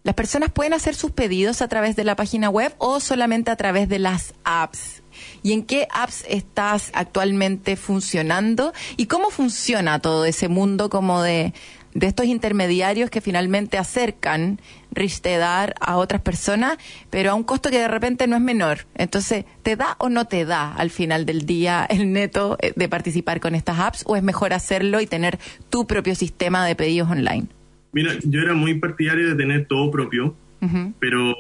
[0.03, 3.57] ¿Las personas pueden hacer sus pedidos a través de la página web o solamente a
[3.57, 5.03] través de las apps?
[5.43, 8.73] ¿Y en qué apps estás actualmente funcionando?
[8.97, 11.53] ¿Y cómo funciona todo ese mundo como de,
[11.93, 14.61] de estos intermediarios que finalmente acercan
[14.93, 16.79] Ristedar a otras personas,
[17.11, 18.87] pero a un costo que de repente no es menor?
[18.95, 22.89] Entonces, ¿te da o no te da al final del día el neto eh, de
[22.89, 27.11] participar con estas apps o es mejor hacerlo y tener tu propio sistema de pedidos
[27.11, 27.60] online?
[27.93, 30.95] Mira, yo era muy partidario de tener todo propio, Ujú.
[30.99, 31.35] pero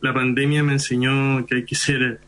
[0.00, 2.20] la pandemia me enseñó que hay que ser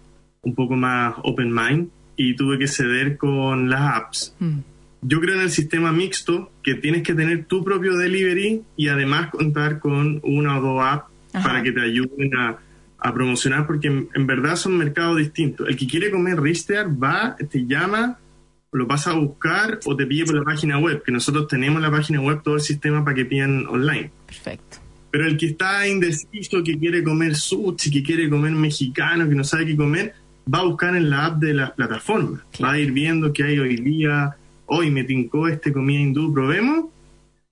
[0.42, 4.34] un poco más open mind y tuve que ceder con las apps.
[4.38, 4.58] Mm.
[5.02, 9.30] Yo creo en el sistema mixto que tienes que tener tu propio delivery y además
[9.30, 11.48] contar con una o dos apps Ajá.
[11.48, 12.56] para que te ayuden a,
[12.98, 15.68] a promocionar porque en, en verdad son mercados distintos.
[15.68, 18.18] El que quiere comer Rister va, te llama,
[18.76, 21.90] lo vas a buscar o te pide por la página web, que nosotros tenemos la
[21.90, 24.10] página web, todo el sistema para que pidan online.
[24.26, 24.78] Perfecto.
[25.10, 29.44] Pero el que está indeciso, que quiere comer sushi, que quiere comer mexicano, que no
[29.44, 30.14] sabe qué comer,
[30.52, 32.42] va a buscar en la app de las plataformas.
[32.62, 34.36] Va a ir viendo qué hay hoy día.
[34.66, 36.86] Hoy me tincó este comida hindú, probemos.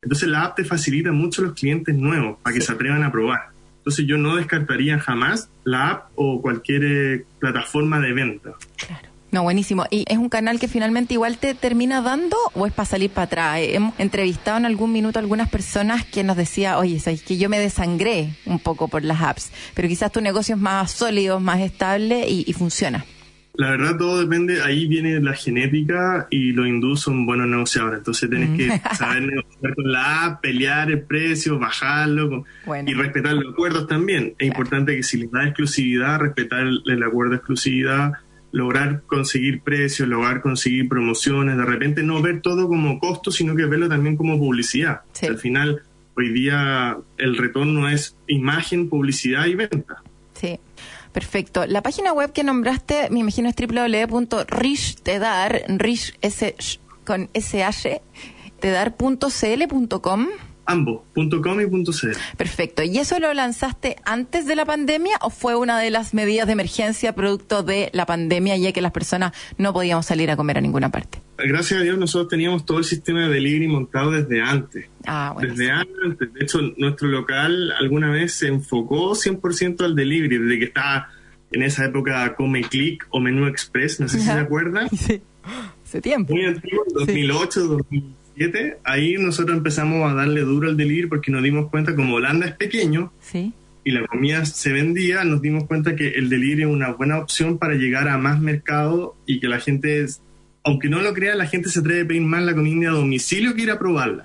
[0.02, 3.10] Entonces la app te facilita mucho a los clientes nuevos para que se atrevan a
[3.10, 3.48] probar.
[3.78, 8.52] Entonces yo no descartaría jamás la app o cualquier eh, plataforma de venta.
[8.76, 9.13] Claro.
[9.34, 9.84] No, buenísimo.
[9.90, 13.24] ¿Y es un canal que finalmente igual te termina dando o es para salir para
[13.24, 13.58] atrás?
[13.58, 17.36] Eh, Hemos entrevistado en algún minuto a algunas personas que nos decía, oye, sabes que
[17.36, 21.40] yo me desangré un poco por las apps, pero quizás tu negocio es más sólido,
[21.40, 23.04] más estable y, y funciona.
[23.56, 28.28] La verdad todo depende, ahí viene la genética y los hindús son buenos negociadores, entonces
[28.30, 32.90] tienes que saber negociar con la app, pelear el precio, bajarlo con- Bueno.
[32.90, 34.34] y respetar los acuerdos también.
[34.38, 38.12] Es importante que si les da exclusividad, respetar el, el acuerdo de exclusividad,
[38.54, 43.64] lograr conseguir precios, lograr conseguir promociones, de repente no ver todo como costo, sino que
[43.64, 45.00] verlo también como publicidad.
[45.12, 45.26] Sí.
[45.26, 45.82] Al final,
[46.16, 50.04] hoy día el retorno es imagen, publicidad y venta.
[50.34, 50.60] Sí.
[51.10, 51.66] Perfecto.
[51.66, 56.14] La página web que nombraste, me imagino, es www.rishtedar, rish,
[57.04, 58.00] con sh,
[58.60, 60.28] tedar.cl.com.
[60.66, 62.16] Ambos, .com y .cl.
[62.36, 62.82] Perfecto.
[62.82, 66.54] ¿Y eso lo lanzaste antes de la pandemia o fue una de las medidas de
[66.54, 70.60] emergencia producto de la pandemia, ya que las personas no podíamos salir a comer a
[70.60, 71.20] ninguna parte?
[71.36, 74.86] Gracias a Dios nosotros teníamos todo el sistema de delivery montado desde antes.
[75.06, 75.50] Ah, bueno.
[75.50, 76.32] Desde antes.
[76.32, 81.08] De hecho, nuestro local alguna vez se enfocó 100% al delivery, desde que estaba
[81.52, 84.88] en esa época Come Click o Menú Express, no sé si se acuerdan.
[85.04, 85.20] Sí.
[85.84, 86.32] Hace tiempo.
[86.32, 87.78] Muy antiguo, 2008,
[88.36, 88.78] 2007.
[88.84, 92.52] Ahí nosotros empezamos a darle duro al delivery porque nos dimos cuenta, como Holanda es
[92.54, 93.52] pequeño Sí.
[93.84, 97.58] y la comida se vendía, nos dimos cuenta que el delivery es una buena opción
[97.58, 100.06] para llegar a más mercado y que la gente,
[100.64, 103.54] aunque no lo crea, la gente se atreve a pedir más la comida a domicilio
[103.54, 104.24] que ir a probarla.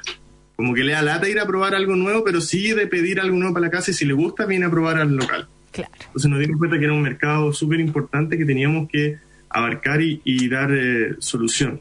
[0.55, 3.37] Como que le da lata ir a probar algo nuevo, pero sí de pedir algo
[3.37, 5.47] nuevo para la casa y si le gusta, viene a probar al local.
[5.71, 5.91] Claro.
[6.07, 9.17] Entonces nos dimos cuenta que era un mercado súper importante que teníamos que
[9.49, 11.79] abarcar y, y dar eh, solución.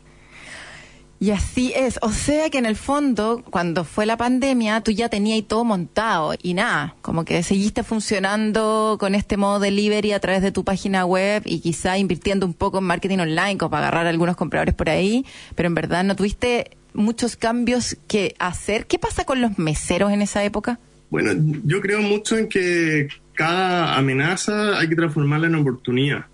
[1.20, 1.98] Y así es.
[2.02, 6.34] O sea que en el fondo, cuando fue la pandemia, tú ya tenías todo montado
[6.40, 11.04] y nada, como que seguiste funcionando con este modo delivery a través de tu página
[11.04, 14.74] web y quizá invirtiendo un poco en marketing online como para agarrar a algunos compradores
[14.74, 15.26] por ahí,
[15.56, 18.86] pero en verdad no tuviste muchos cambios que hacer.
[18.86, 20.78] ¿Qué pasa con los meseros en esa época?
[21.10, 21.32] Bueno,
[21.64, 26.26] yo creo mucho en que cada amenaza hay que transformarla en oportunidad.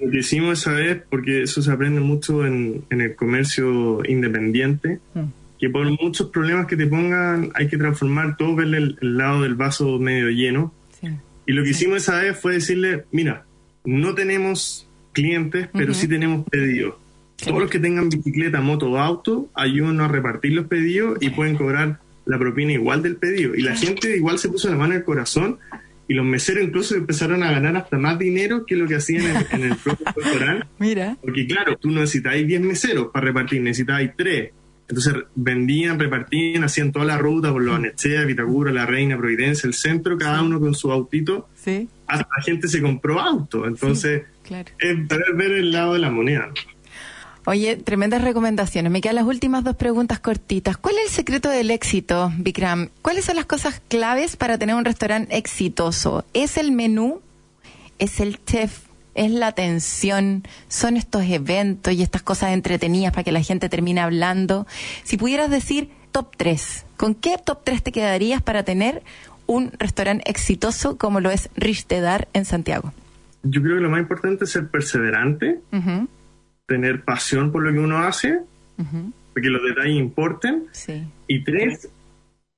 [0.00, 5.00] Lo que hicimos esa vez, porque eso se aprende mucho en, en el comercio independiente,
[5.14, 5.20] Mm.
[5.58, 9.42] que por muchos problemas que te pongan hay que transformar todo, verle el, el lado
[9.42, 10.72] del vaso medio lleno.
[11.00, 11.08] Sí.
[11.46, 13.44] Y lo que hicimos esa vez fue decirle, mira,
[13.84, 16.94] no tenemos clientes, pero sí tenemos pedidos.
[17.36, 21.56] Todos los que tengan bicicleta, moto o auto, ayúdenos a repartir los pedidos y pueden
[21.56, 23.54] cobrar la propina igual del pedido.
[23.54, 25.58] Y la gente igual se puso la mano en el corazón
[26.08, 29.46] y los meseros incluso empezaron a ganar hasta más dinero que lo que hacían en,
[29.62, 30.66] en el propio restaurante.
[30.78, 31.16] Mira.
[31.20, 34.50] Porque claro, tú no necesitáis 10 meseros para repartir, necesitáis 3.
[34.86, 39.72] Entonces vendían, repartían, hacían toda la ruta por los Anechea, Vitacura, La Reina, Providencia, el
[39.72, 41.48] centro, cada uno con su autito.
[41.54, 41.88] Sí.
[42.06, 43.66] Hasta la gente se compró auto.
[43.66, 44.70] Entonces, Claro.
[44.78, 46.48] es ver, ver el lado de la moneda.
[46.48, 46.52] ¿no?
[47.46, 48.90] Oye, tremendas recomendaciones.
[48.90, 50.78] Me quedan las últimas dos preguntas cortitas.
[50.78, 52.88] ¿Cuál es el secreto del éxito, Vikram?
[53.02, 56.24] ¿Cuáles son las cosas claves para tener un restaurante exitoso?
[56.32, 57.20] ¿Es el menú?
[57.98, 58.84] ¿Es el chef?
[59.14, 60.42] ¿Es la atención?
[60.68, 64.66] ¿Son estos eventos y estas cosas entretenidas para que la gente termine hablando?
[65.02, 69.02] Si pudieras decir top 3, ¿con qué top 3 te quedarías para tener
[69.46, 72.94] un restaurante exitoso como lo es Rishtedar en Santiago?
[73.42, 75.60] Yo creo que lo más importante es ser perseverante,
[76.66, 78.38] tener pasión por lo que uno hace,
[79.32, 80.64] porque los detalles importen.
[80.72, 81.02] Sí.
[81.28, 81.88] Y tres,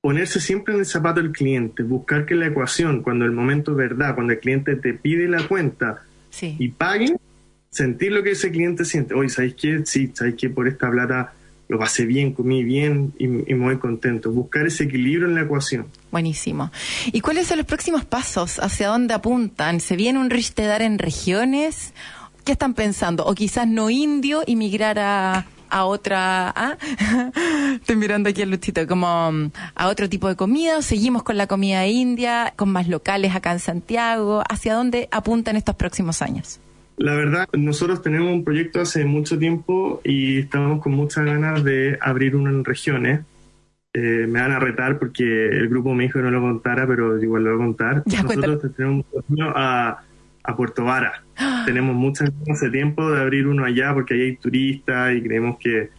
[0.01, 3.77] ponerse siempre en el zapato del cliente, buscar que la ecuación, cuando el momento es
[3.77, 6.55] verdad, cuando el cliente te pide la cuenta Sí.
[6.59, 7.15] y pague,
[7.69, 9.13] sentir lo que ese cliente siente.
[9.13, 9.81] Oye, ¿sabéis qué?
[9.85, 10.49] Sí, ¿sabéis qué?
[10.49, 11.33] Por esta plata
[11.69, 14.31] lo pasé bien, comí bien y, y me voy contento.
[14.31, 15.87] Buscar ese equilibrio en la ecuación.
[16.11, 16.71] Buenísimo.
[17.11, 18.59] ¿Y cuáles son los próximos pasos?
[18.59, 19.79] ¿Hacia dónde apuntan?
[19.81, 21.93] ¿Se viene un Rishtedar en regiones?
[22.47, 23.25] ¿Qué están pensando?
[23.25, 26.53] ¿O quizás no indio y migrar a, a otra...
[26.55, 26.77] ¿ah?
[27.75, 30.77] Estoy mirando aquí al Luchito, como mm, a otro tipo de comida.
[30.77, 34.43] ¿O seguimos con la comida india, con más locales acá en Santiago?
[34.49, 36.61] ¿Hacia dónde apuntan estos próximos años?
[36.95, 41.97] La verdad, nosotros tenemos un proyecto hace mucho tiempo y estamos con muchas ganas de
[41.99, 43.25] abrir uno en regiones.
[43.93, 47.21] Eh, me van a retar porque el grupo me dijo que no lo contara, pero
[47.21, 48.03] igual lo voy a contar.
[48.05, 50.01] Ya, nosotros tenemos un camino a,
[50.47, 51.23] a Puerto Vara.
[51.65, 55.89] tenemos muchas ganas tiempo de abrir uno allá porque ahí hay turistas y creemos que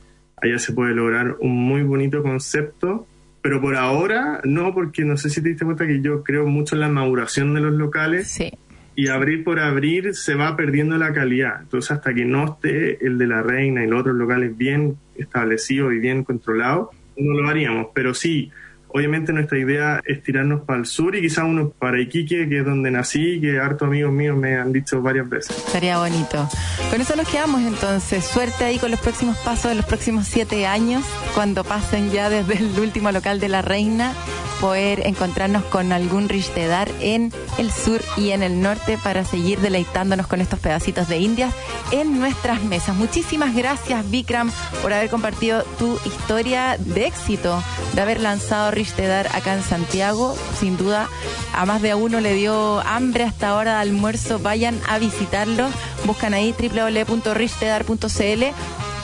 [0.43, 3.07] allá se puede lograr un muy bonito concepto.
[3.41, 6.75] Pero por ahora no, porque no sé si te diste cuenta que yo creo mucho
[6.75, 8.51] en la maduración de los locales Sí.
[8.97, 11.61] y abrir por abrir se va perdiendo la calidad.
[11.63, 15.93] Entonces, hasta que no esté el de la reina y los otros locales bien establecidos
[15.95, 17.89] y bien controlados, no lo haríamos.
[17.95, 18.51] Pero sí,
[18.89, 22.65] obviamente nuestra idea es tirarnos para el sur y quizá uno para Iquique, que es
[22.65, 25.57] donde nací, que hartos amigos míos me han dicho varias veces.
[25.57, 26.49] Estaría bonito.
[26.91, 28.25] Con eso nos quedamos entonces.
[28.25, 32.59] Suerte ahí con los próximos pasos de los próximos siete años, cuando pasen ya desde
[32.59, 34.13] el último local de la reina,
[34.61, 40.27] poder encontrarnos con algún Rishtedar en el sur y en el norte para seguir deleitándonos
[40.27, 41.55] con estos pedacitos de Indias
[41.93, 42.97] en nuestras mesas.
[42.97, 44.51] Muchísimas gracias, Vikram,
[44.83, 47.63] por haber compartido tu historia de éxito,
[47.95, 50.37] de haber lanzado Rishtedar acá en Santiago.
[50.61, 51.09] Sin duda,
[51.53, 54.39] a más de uno le dio hambre hasta ahora de almuerzo.
[54.39, 55.69] Vayan a visitarlo.
[56.05, 58.45] Buscan ahí www.rishtedar.cl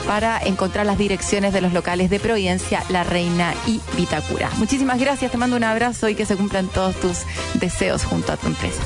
[0.07, 4.49] para encontrar las direcciones de los locales de Providencia, La Reina y Vitacura.
[4.55, 7.23] Muchísimas gracias, te mando un abrazo y que se cumplan todos tus
[7.55, 8.81] deseos junto a tu empresa.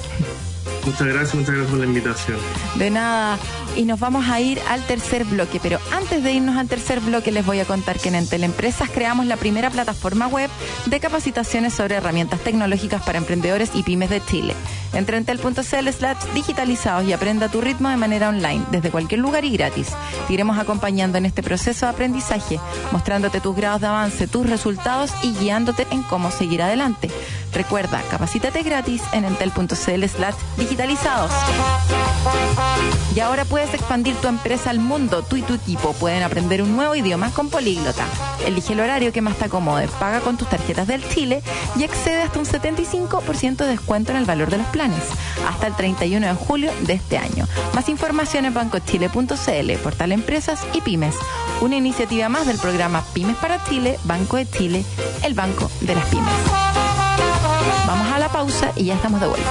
[0.85, 2.37] Muchas gracias, muchas gracias por la invitación.
[2.75, 3.37] De nada.
[3.75, 5.59] Y nos vamos a ir al tercer bloque.
[5.61, 8.89] Pero antes de irnos al tercer bloque, les voy a contar que en Entel Empresas
[8.89, 10.49] creamos la primera plataforma web
[10.87, 14.55] de capacitaciones sobre herramientas tecnológicas para emprendedores y pymes de Chile.
[14.93, 19.19] Entra en entel.cl slash digitalizados y aprenda a tu ritmo de manera online, desde cualquier
[19.21, 19.89] lugar y gratis.
[20.27, 22.59] Te iremos acompañando en este proceso de aprendizaje,
[22.91, 27.09] mostrándote tus grados de avance, tus resultados y guiándote en cómo seguir adelante.
[27.53, 31.31] Recuerda, capacítate gratis en entel.cl slash digitalizados.
[33.15, 35.23] Y ahora puedes expandir tu empresa al mundo.
[35.23, 38.05] Tú y tu equipo pueden aprender un nuevo idioma con Políglota.
[38.45, 41.41] Elige el horario que más te acomode, paga con tus tarjetas del Chile
[41.75, 45.03] y accede hasta un 75% de descuento en el valor de los planes.
[45.47, 47.47] Hasta el 31 de julio de este año.
[47.73, 51.15] Más información en bancochile.cl, portal Empresas y Pymes.
[51.61, 54.85] Una iniciativa más del programa Pymes para Chile, Banco de Chile,
[55.23, 56.78] el Banco de las Pymes.
[57.89, 59.49] Vamos a la pausa y ya estamos de vuelta.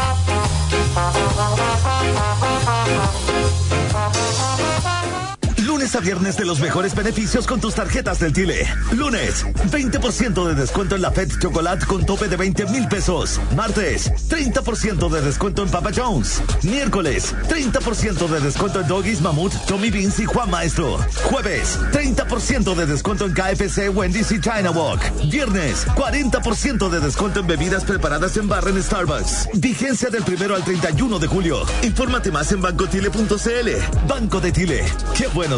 [5.68, 8.66] Lunes a viernes de los mejores beneficios con tus tarjetas del Chile.
[8.92, 13.38] Lunes, 20% de descuento en la Fed Chocolate con tope de 20 mil pesos.
[13.54, 16.40] Martes, 30% de descuento en Papa Jones.
[16.62, 21.00] Miércoles, 30% de descuento en Doggies, Mamut, Tommy Beans y Juan Maestro.
[21.24, 25.02] Jueves, 30% de descuento en KFC, Wendy's y China Walk.
[25.30, 29.50] Viernes, 40% de descuento en bebidas preparadas en barra en Starbucks.
[29.52, 31.60] Vigencia del primero al 31 de julio.
[31.82, 34.08] Infórmate más en bancotile.cl.
[34.08, 34.84] Banco de Chile.
[35.14, 35.57] Qué bueno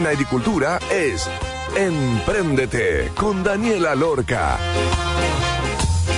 [0.00, 1.28] En agricultura es
[1.76, 4.56] Empréndete con Daniela Lorca.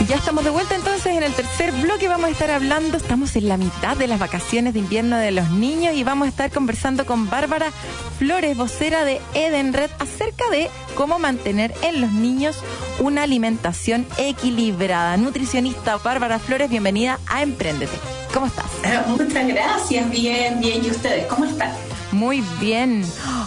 [0.06, 2.06] Ya estamos de vuelta entonces en el tercer bloque.
[2.06, 5.50] Vamos a estar hablando, estamos en la mitad de las vacaciones de invierno de los
[5.50, 7.72] niños y vamos a estar conversando con Bárbara
[8.20, 12.58] Flores, vocera de Edenred, acerca de cómo mantener en los niños
[13.00, 15.16] una alimentación equilibrada.
[15.16, 17.98] Nutricionista Bárbara Flores, bienvenida a Emprendete.
[18.32, 18.66] ¿Cómo estás?
[18.84, 20.84] Eh, muchas gracias, bien, bien.
[20.84, 21.72] ¿Y ustedes cómo están?
[22.12, 23.04] Muy bien.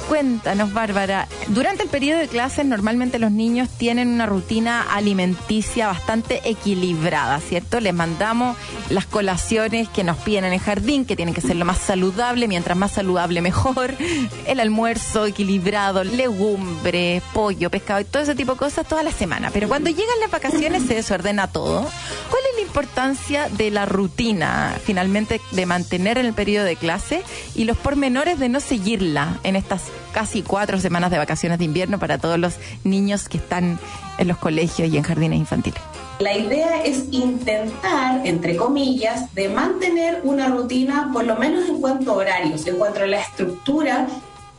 [0.09, 1.27] Cuéntanos, Bárbara.
[1.47, 7.79] Durante el periodo de clases, normalmente los niños tienen una rutina alimenticia bastante equilibrada, ¿cierto?
[7.79, 8.57] Les mandamos
[8.89, 12.47] las colaciones que nos piden en el jardín, que tienen que ser lo más saludable,
[12.47, 13.95] mientras más saludable mejor.
[14.47, 19.49] El almuerzo equilibrado, legumbres, pollo, pescado y todo ese tipo de cosas toda la semana.
[19.51, 21.81] Pero cuando llegan las vacaciones se desordena todo.
[22.29, 27.23] ¿Cuál es la importancia de la rutina, finalmente, de mantener en el periodo de clase
[27.55, 29.83] y los pormenores de seguirla en estas
[30.13, 33.79] casi cuatro semanas de vacaciones de invierno para todos los niños que están
[34.17, 35.81] en los colegios y en jardines infantiles.
[36.19, 42.11] La idea es intentar, entre comillas, de mantener una rutina, por lo menos en cuanto
[42.11, 44.07] a horarios, en cuanto a la estructura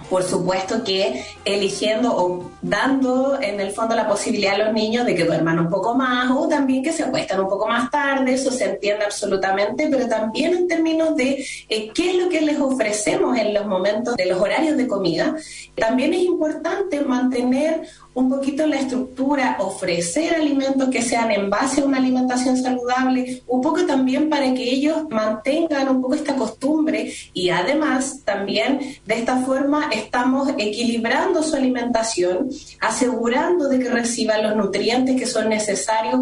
[0.08, 5.14] por supuesto que eligiendo o dando en el fondo la posibilidad a los niños de
[5.14, 8.50] que duerman un poco más o también que se acuestan un poco más tarde, eso
[8.50, 13.36] se entiende absolutamente, pero también en términos de eh, qué es lo que les ofrecemos
[13.36, 15.36] en los momentos de los horarios de comida,
[15.74, 17.82] también es importante mantener
[18.16, 23.60] un poquito la estructura, ofrecer alimentos que sean en base a una alimentación saludable, un
[23.60, 29.36] poco también para que ellos mantengan un poco esta costumbre y además también de esta
[29.42, 32.48] forma estamos equilibrando su alimentación,
[32.80, 36.18] asegurando de que reciban los nutrientes que son necesarios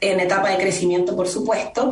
[0.00, 1.90] en etapa de crecimiento, por supuesto,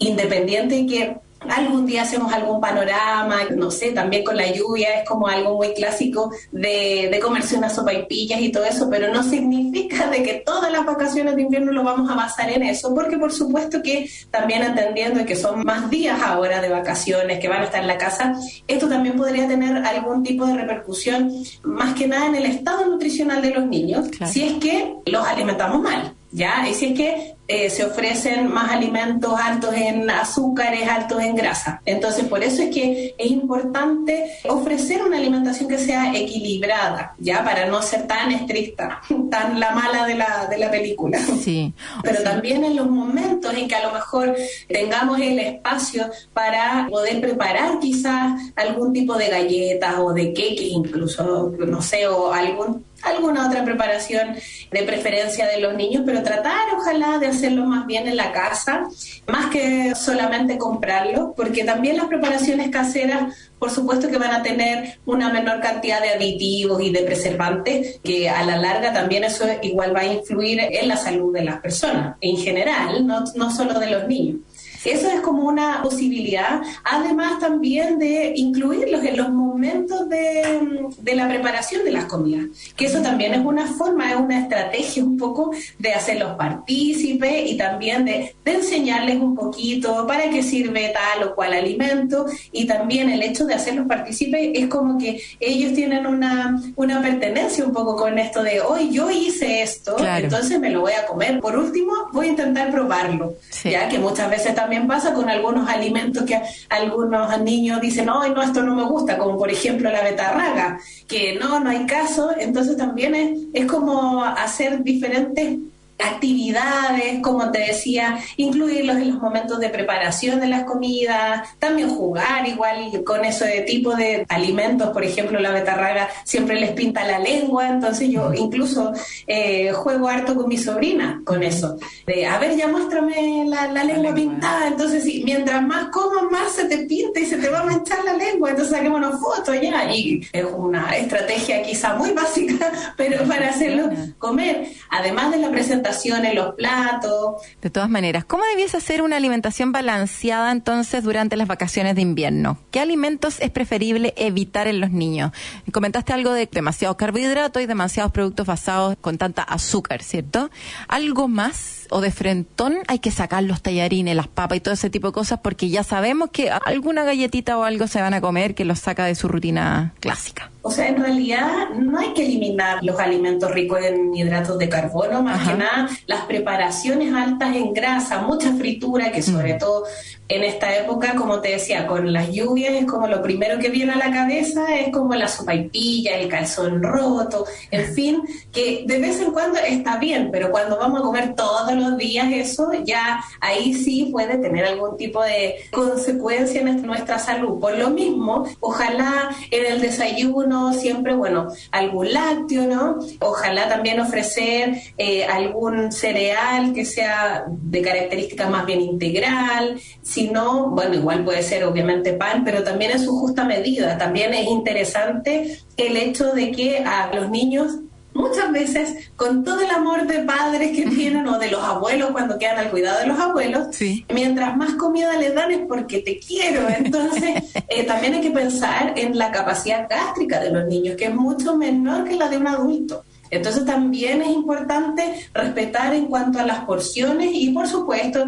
[0.00, 5.08] independiente de que algún día hacemos algún panorama, no sé, también con la lluvia es
[5.08, 10.08] como algo muy clásico de, de comerse unas sopaipillas y todo eso, pero no significa
[10.08, 13.32] de que todas las vacaciones de invierno lo vamos a basar en eso, porque por
[13.32, 17.80] supuesto que también entendiendo que son más días ahora de vacaciones, que van a estar
[17.80, 18.34] en la casa,
[18.66, 21.32] esto también podría tener algún tipo de repercusión,
[21.62, 25.82] más que nada en el estado nutricional de los niños, si es que los alimentamos
[25.82, 26.14] mal.
[26.30, 26.68] ¿ya?
[26.68, 31.80] Y si es que eh, se ofrecen más alimentos altos en azúcares, altos en grasa.
[31.86, 37.42] Entonces, por eso es que es importante ofrecer una alimentación que sea equilibrada, ¿ya?
[37.42, 41.18] Para no ser tan estricta, tan la mala de la, de la película.
[41.42, 41.72] Sí.
[42.02, 44.36] Pero también en los momentos en que a lo mejor
[44.68, 51.54] tengamos el espacio para poder preparar quizás algún tipo de galletas o de cake incluso,
[51.58, 54.34] no sé, o algún alguna otra preparación
[54.70, 58.88] de preferencia de los niños, pero tratar ojalá de hacerlo más bien en la casa,
[59.26, 64.98] más que solamente comprarlo, porque también las preparaciones caseras, por supuesto que van a tener
[65.06, 69.94] una menor cantidad de aditivos y de preservantes, que a la larga también eso igual
[69.94, 73.90] va a influir en la salud de las personas, en general, no, no solo de
[73.90, 74.40] los niños.
[74.84, 81.28] Eso es como una posibilidad, además también de incluirlos en los momentos de, de, la
[81.28, 85.50] preparación de las comidas, que eso también es una forma, es una estrategia un poco
[85.78, 91.34] de hacerlos partícipes y también de, de enseñarles un poquito para qué sirve tal o
[91.34, 96.60] cual alimento y también el hecho de hacerlos partícipes es como que ellos tienen una,
[96.76, 100.24] una pertenencia un poco con esto de hoy yo hice esto, claro.
[100.24, 101.40] entonces me lo voy a comer.
[101.40, 103.70] Por último, voy a intentar probarlo, sí.
[103.70, 106.38] ya que muchas veces también también pasa con algunos alimentos que
[106.68, 111.38] algunos niños dicen, no, no, esto no me gusta, como por ejemplo la betarraga, que
[111.38, 115.56] no, no hay caso, entonces también es, es como hacer diferentes
[115.98, 122.46] actividades, como te decía, incluirlos en los momentos de preparación de las comidas, también jugar
[122.46, 127.68] igual con ese tipo de alimentos, por ejemplo, la betarraga siempre les pinta la lengua,
[127.68, 128.92] entonces yo incluso
[129.26, 131.76] eh, juego harto con mi sobrina con eso,
[132.06, 136.52] de, a ver, ya muéstrame la, la lengua pintada, entonces sí, mientras más comas, más
[136.52, 139.92] se te pinta y se te va a manchar la lengua, entonces saquémonos fotos ya,
[139.92, 145.87] y es una estrategia quizá muy básica, pero para hacerlo comer, además de la presentación
[146.34, 147.42] los platos.
[147.60, 152.58] De todas maneras, ¿cómo debiese ser una alimentación balanceada entonces durante las vacaciones de invierno?
[152.70, 155.32] ¿Qué alimentos es preferible evitar en los niños?
[155.72, 160.50] Comentaste algo de demasiados carbohidratos y demasiados productos basados con tanta azúcar, ¿cierto?
[160.88, 164.90] ¿Algo más o de frentón hay que sacar los tallarines, las papas y todo ese
[164.90, 168.54] tipo de cosas porque ya sabemos que alguna galletita o algo se van a comer
[168.54, 170.50] que los saca de su rutina clásica?
[170.62, 175.22] O sea, en realidad no hay que eliminar los alimentos ricos en hidratos de carbono,
[175.22, 179.58] más que nada las preparaciones altas en grasa, mucha fritura, que sobre mm.
[179.58, 179.84] todo
[180.28, 183.92] en esta época, como te decía, con las lluvias es como lo primero que viene
[183.92, 188.22] a la cabeza, es como la sopaipilla, el calzón roto, en fin,
[188.52, 192.30] que de vez en cuando está bien, pero cuando vamos a comer todos los días
[192.30, 197.58] eso, ya ahí sí puede tener algún tipo de consecuencia en nuestra salud.
[197.58, 202.98] Por lo mismo, ojalá en el desayuno siempre, bueno, algún lácteo, ¿no?
[203.20, 210.70] Ojalá también ofrecer eh, algún cereal que sea de característica más bien integral, si no,
[210.70, 213.96] bueno, igual puede ser obviamente pan, pero también en su justa medida.
[213.96, 217.78] También es interesante el hecho de que a los niños
[218.18, 222.38] muchas veces con todo el amor de padres que tienen o de los abuelos cuando
[222.38, 223.68] quedan al cuidado de los abuelos,
[224.12, 226.68] mientras más comida les dan es porque te quiero.
[226.68, 231.14] Entonces, eh, también hay que pensar en la capacidad gástrica de los niños, que es
[231.14, 233.04] mucho menor que la de un adulto.
[233.30, 238.26] Entonces también es importante respetar en cuanto a las porciones y por supuesto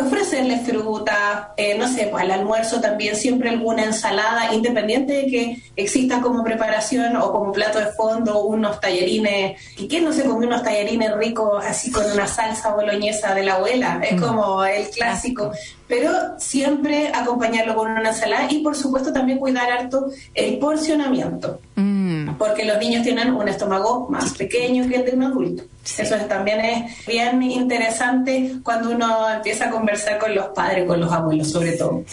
[0.00, 5.62] ofrecerles fruta, eh, no sé, pues al almuerzo también siempre alguna ensalada, independiente de que
[5.76, 10.46] exista como preparación o como plato de fondo unos tallarines, y que no se come
[10.46, 14.24] unos tallarines ricos así con una salsa boloñesa de la abuela, es mm.
[14.24, 15.52] como el clásico,
[15.86, 21.60] pero siempre acompañarlo con una ensalada y por supuesto también cuidar harto el porcionamiento.
[21.74, 21.97] Mm
[22.36, 25.62] porque los niños tienen un estómago más pequeño que el de un adulto.
[25.84, 31.12] Eso también es bien interesante cuando uno empieza a conversar con los padres, con los
[31.12, 32.04] abuelos sobre todo.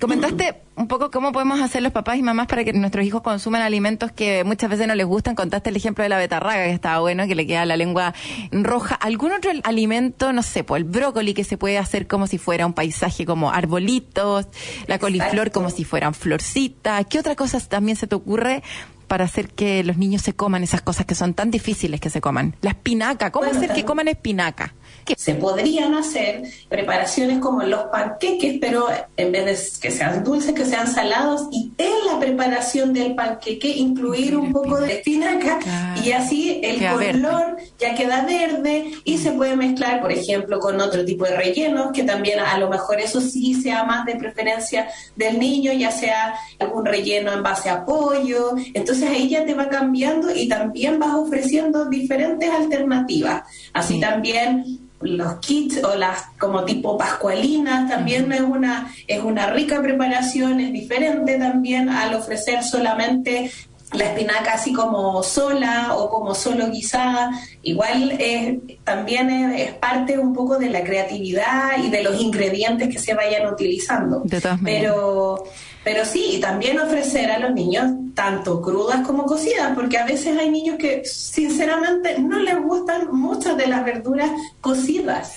[0.00, 3.62] Comentaste un poco cómo podemos hacer los papás y mamás para que nuestros hijos consuman
[3.62, 5.34] alimentos que muchas veces no les gustan.
[5.34, 8.12] Contaste el ejemplo de la betarraga, que estaba bueno, que le queda la lengua
[8.50, 8.96] roja.
[8.96, 12.66] ¿Algún otro alimento, no sé, pues el brócoli que se puede hacer como si fuera
[12.66, 14.46] un paisaje como arbolitos,
[14.86, 17.06] la coliflor como si fueran florcitas?
[17.06, 18.62] ¿Qué otra cosa también se te ocurre
[19.04, 22.20] para hacer que los niños se coman esas cosas que son tan difíciles que se
[22.20, 22.56] coman?
[22.60, 24.74] La espinaca, ¿cómo hacer que coman espinaca?
[25.16, 30.64] Se podrían hacer preparaciones como los panqueques, pero en vez de que sean dulces, que
[30.64, 35.58] sean salados, y en la preparación del panqueque incluir un poco de espinaca
[36.04, 41.04] y así el color ya queda verde y se puede mezclar, por ejemplo, con otro
[41.04, 45.38] tipo de rellenos, que también a lo mejor eso sí sea más de preferencia del
[45.38, 48.54] niño, ya sea algún relleno en base a pollo.
[48.72, 53.42] Entonces ahí ya te va cambiando y también vas ofreciendo diferentes alternativas.
[53.72, 59.80] Así también los kits o las como tipo pascualinas también es una es una rica
[59.82, 63.50] preparación es diferente también al ofrecer solamente
[63.92, 67.30] la espinaca así como sola o como solo guisada
[67.62, 72.98] igual es, también es, parte un poco de la creatividad y de los ingredientes que
[72.98, 74.22] se vayan utilizando.
[74.64, 75.44] Pero
[75.84, 80.50] pero sí, también ofrecer a los niños tanto crudas como cocidas, porque a veces hay
[80.50, 84.30] niños que sinceramente no les gustan muchas de las verduras
[84.62, 85.36] cocidas.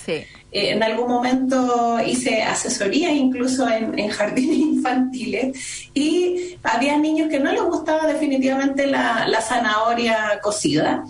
[0.50, 7.52] Eh, en algún momento hice asesoría incluso en, jardines infantiles y había niños que no
[7.52, 11.04] les gustaba definitivamente la, la zanahoria cocida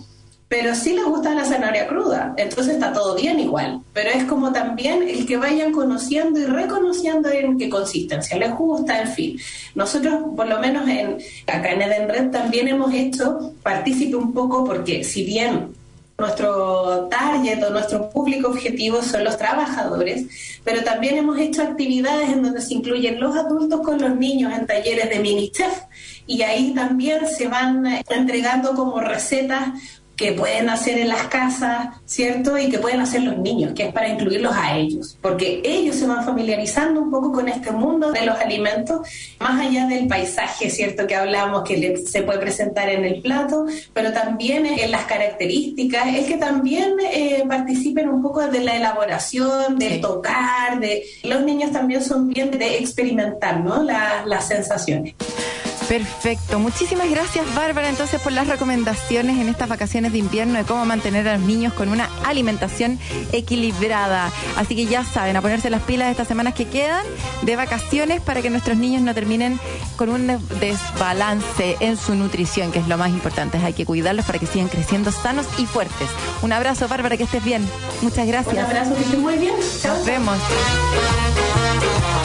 [0.49, 4.51] pero sí les gusta la zanahoria cruda, entonces está todo bien igual, pero es como
[4.51, 9.39] también el que vayan conociendo y reconociendo en qué consistencia les gusta, en fin.
[9.75, 15.03] Nosotros, por lo menos en, acá en Edenred, también hemos hecho partícipe un poco, porque
[15.03, 15.75] si bien
[16.19, 20.25] nuestro target o nuestro público objetivo son los trabajadores,
[20.63, 24.67] pero también hemos hecho actividades en donde se incluyen los adultos con los niños en
[24.67, 25.73] talleres de mini chef
[26.27, 29.69] y ahí también se van entregando como recetas
[30.19, 32.57] que pueden hacer en las casas, ¿cierto?
[32.57, 36.05] Y que pueden hacer los niños, que es para incluirlos a ellos, porque ellos se
[36.05, 39.07] van familiarizando un poco con este mundo de los alimentos,
[39.39, 41.07] más allá del paisaje, ¿cierto?
[41.07, 46.25] Que hablamos que se puede presentar en el plato, pero también en las características, es
[46.25, 52.03] que también eh, participen un poco de la elaboración, de tocar, de los niños también
[52.03, 53.83] son bien de experimentar, ¿no?
[53.83, 55.15] las sensaciones.
[55.89, 56.59] Perfecto.
[56.59, 61.27] Muchísimas gracias, Bárbara, entonces, por las recomendaciones en estas vacaciones de invierno de cómo mantener
[61.27, 62.99] a los niños con una alimentación
[63.31, 64.31] equilibrada.
[64.55, 67.03] Así que ya saben, a ponerse las pilas de estas semanas que quedan
[67.41, 69.59] de vacaciones para que nuestros niños no terminen
[69.95, 70.27] con un
[70.59, 73.57] desbalance en su nutrición, que es lo más importante.
[73.57, 76.09] Hay que cuidarlos para que sigan creciendo sanos y fuertes.
[76.43, 77.67] Un abrazo, Bárbara, que estés bien.
[78.03, 78.53] Muchas gracias.
[78.53, 79.55] Un abrazo, que estés muy bien.
[79.55, 80.37] Nos vemos.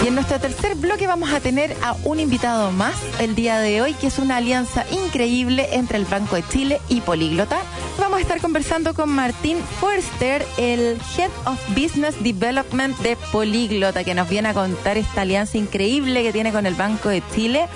[0.02, 3.80] Y en nuestro tercer bloque vamos a tener a un invitado más el día de
[3.80, 7.58] hoy, que es una alianza increíble entre el Banco de Chile y Políglota.
[7.98, 14.14] Vamos a estar conversando con Martín Forster, el Head of Business Development de Políglota, que
[14.14, 17.68] nos viene a contar esta alianza increíble que tiene con el Banco de Chile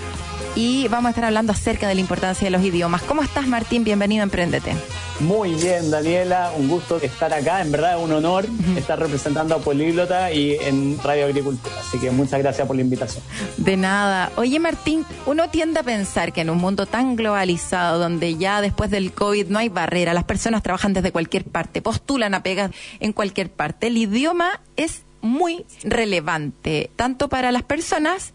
[0.59, 3.03] y vamos a estar hablando acerca de la importancia de los idiomas.
[3.03, 3.85] ¿Cómo estás, Martín?
[3.85, 4.75] Bienvenido a Emprendete.
[5.21, 8.45] Muy bien, Daniela, un gusto estar acá, en verdad es un honor
[8.77, 13.23] estar representando a Políglota y en Radio Agricultura, así que muchas gracias por la invitación.
[13.57, 14.33] De nada.
[14.35, 18.91] Oye, Martín, uno tiende a pensar que en un mundo tan globalizado, donde ya después
[18.91, 23.13] del COVID no hay barrera, las personas trabajan desde cualquier parte, postulan a pegas en
[23.13, 28.33] cualquier parte, el idioma es muy relevante, tanto para las personas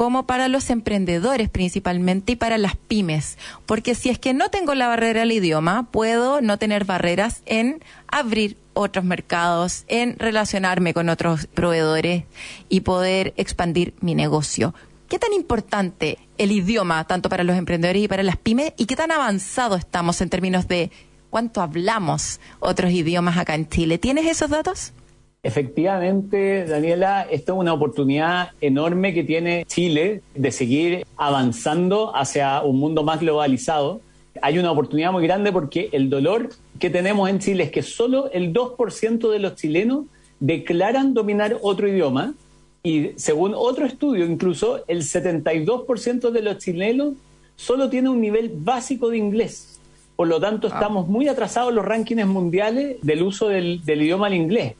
[0.00, 3.36] como para los emprendedores principalmente y para las pymes.
[3.66, 7.84] Porque si es que no tengo la barrera del idioma, puedo no tener barreras en
[8.08, 12.24] abrir otros mercados, en relacionarme con otros proveedores
[12.70, 14.74] y poder expandir mi negocio.
[15.10, 18.96] ¿Qué tan importante el idioma, tanto para los emprendedores y para las pymes, y qué
[18.96, 20.90] tan avanzado estamos en términos de
[21.28, 23.98] cuánto hablamos otros idiomas acá en Chile?
[23.98, 24.94] ¿Tienes esos datos?
[25.42, 32.78] Efectivamente, Daniela, esto es una oportunidad enorme que tiene Chile de seguir avanzando hacia un
[32.78, 34.02] mundo más globalizado.
[34.42, 38.30] Hay una oportunidad muy grande porque el dolor que tenemos en Chile es que solo
[38.32, 40.04] el 2% de los chilenos
[40.40, 42.34] declaran dominar otro idioma
[42.82, 47.14] y según otro estudio incluso el 72% de los chilenos
[47.56, 49.80] solo tiene un nivel básico de inglés.
[50.16, 54.26] Por lo tanto, estamos muy atrasados en los rankings mundiales del uso del, del idioma
[54.26, 54.74] al inglés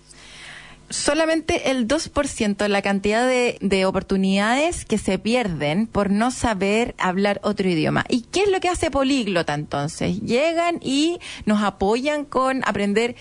[0.91, 6.95] solamente el 2% de la cantidad de, de, oportunidades que se pierden por no saber
[6.99, 8.05] hablar otro idioma.
[8.09, 10.21] ¿Y qué es lo que hace Políglota entonces?
[10.21, 13.15] Llegan y nos apoyan con aprender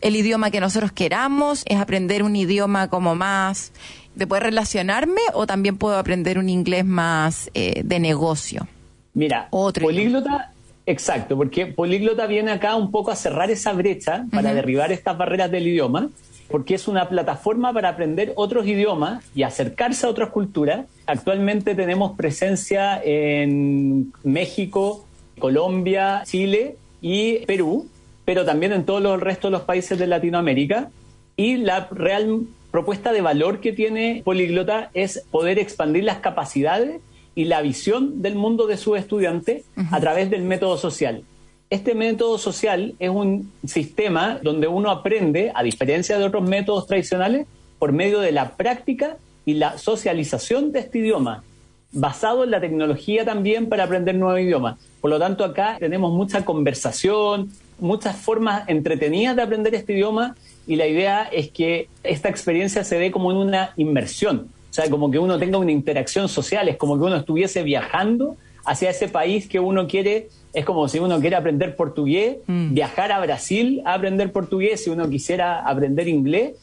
[0.00, 3.72] el idioma que nosotros queramos, es aprender un idioma como más
[4.14, 8.66] de poder relacionarme o también puedo aprender un inglés más eh, de negocio.
[9.14, 10.50] Mira, otro Políglota
[10.84, 15.48] Exacto, porque Políglota viene acá un poco a cerrar esa brecha para derribar estas barreras
[15.48, 16.10] del idioma
[16.48, 20.86] porque es una plataforma para aprender otros idiomas y acercarse a otras culturas.
[21.06, 25.06] Actualmente tenemos presencia en México,
[25.38, 27.88] Colombia, Chile y Perú,
[28.24, 30.90] pero también en todos los restos de los países de Latinoamérica.
[31.36, 37.00] Y la real propuesta de valor que tiene Políglota es poder expandir las capacidades
[37.34, 41.24] y la visión del mundo de sus estudiantes a través del método social.
[41.72, 47.46] Este método social es un sistema donde uno aprende, a diferencia de otros métodos tradicionales,
[47.78, 49.16] por medio de la práctica
[49.46, 51.44] y la socialización de este idioma,
[51.90, 54.78] basado en la tecnología también para aprender nuevos idiomas.
[55.00, 57.50] Por lo tanto, acá tenemos mucha conversación,
[57.80, 62.98] muchas formas entretenidas de aprender este idioma y la idea es que esta experiencia se
[62.98, 66.76] dé como en una inmersión, o sea, como que uno tenga una interacción social, es
[66.76, 71.20] como que uno estuviese viajando hacia ese país que uno quiere es como si uno
[71.20, 72.74] quiere aprender portugués, mm.
[72.74, 76.54] viajar a Brasil a aprender portugués, si uno quisiera aprender inglés,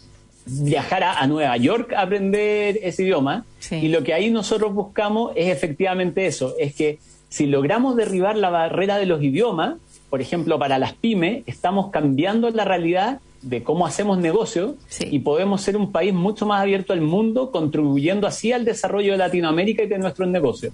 [0.45, 3.45] viajar a, Nueva York a aprender ese idioma.
[3.71, 8.49] Y lo que ahí nosotros buscamos es efectivamente eso, es que si logramos derribar la
[8.49, 9.75] barrera de los idiomas,
[10.09, 15.61] por ejemplo, para las pymes, estamos cambiando la realidad de cómo hacemos negocio y podemos
[15.61, 19.87] ser un país mucho más abierto al mundo, contribuyendo así al desarrollo de Latinoamérica y
[19.87, 20.73] de nuestros negocios.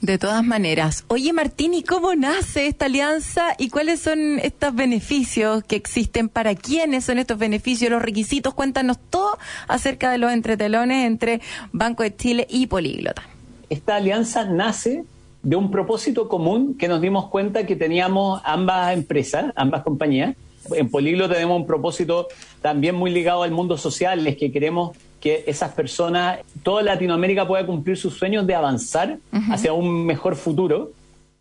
[0.00, 1.04] De todas maneras.
[1.08, 6.30] Oye, Martín, ¿y cómo nace esta alianza y cuáles son estos beneficios que existen?
[6.30, 7.90] ¿Para quiénes son estos beneficios?
[7.90, 8.54] ¿Los requisitos?
[8.54, 9.36] Cuéntanos todo
[9.68, 11.42] acerca de los entretelones entre
[11.72, 13.22] Banco de Chile y Políglota.
[13.68, 15.04] Esta alianza nace
[15.42, 20.34] de un propósito común que nos dimos cuenta que teníamos ambas empresas, ambas compañías.
[20.72, 22.28] En Políglota tenemos un propósito
[22.62, 27.66] también muy ligado al mundo social, es que queremos que esas personas, toda Latinoamérica pueda
[27.66, 29.18] cumplir sus sueños de avanzar
[29.50, 30.92] hacia un mejor futuro.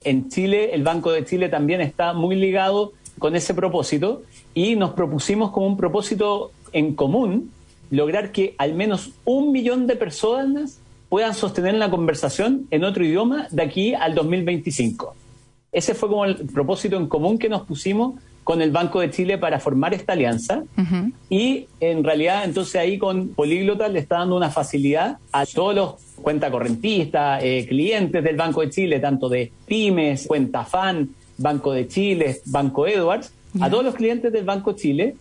[0.04, 4.22] En Chile, el Banco de Chile también está muy ligado con ese propósito
[4.54, 7.52] y nos propusimos como un propósito en común
[7.90, 13.48] lograr que al menos un millón de personas puedan sostener la conversación en otro idioma
[13.50, 15.16] de aquí al 2025.
[15.72, 19.38] Ese fue como el propósito en común que nos pusimos con el Banco de Chile
[19.38, 20.64] para formar esta alianza.
[21.30, 25.96] Y en realidad entonces ahí con Políglota le está dando una facilidad a todos los
[26.22, 32.42] cuentacorrentistas, eh, clientes del Banco de Chile, tanto de pymes, cuenta fan, Banco de Chile,
[32.46, 35.16] Banco Edwards, a todos los clientes del Banco Chile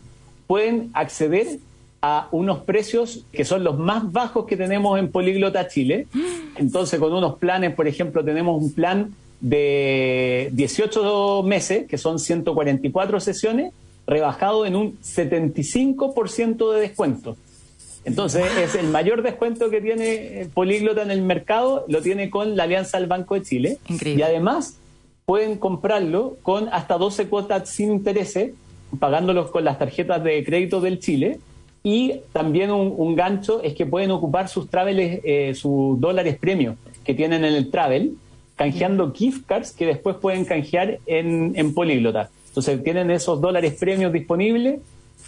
[0.47, 1.59] pueden acceder
[2.01, 6.07] a unos precios que son los más bajos que tenemos en Políglota Chile.
[6.57, 13.21] Entonces, con unos planes, por ejemplo, tenemos un plan de 18 meses, que son 144
[13.21, 13.73] sesiones,
[14.07, 17.37] rebajado en un 75% de descuento.
[18.05, 22.63] Entonces, es el mayor descuento que tiene Políglota en el mercado, lo tiene con la
[22.65, 23.79] Alianza del Banco de Chile.
[24.03, 24.79] Y además,
[25.27, 28.53] pueden comprarlo con hasta 12 cuotas sin intereses,
[28.99, 31.39] pagándolos con las tarjetas de crédito del Chile.
[31.83, 37.15] Y también un, gancho es que pueden ocupar sus traveles, eh, sus dólares premios que
[37.15, 38.17] tienen en el travel
[38.59, 42.29] canjeando gift cards que después pueden canjear en, en Políglota.
[42.49, 44.81] Entonces tienen esos dólares premios disponibles.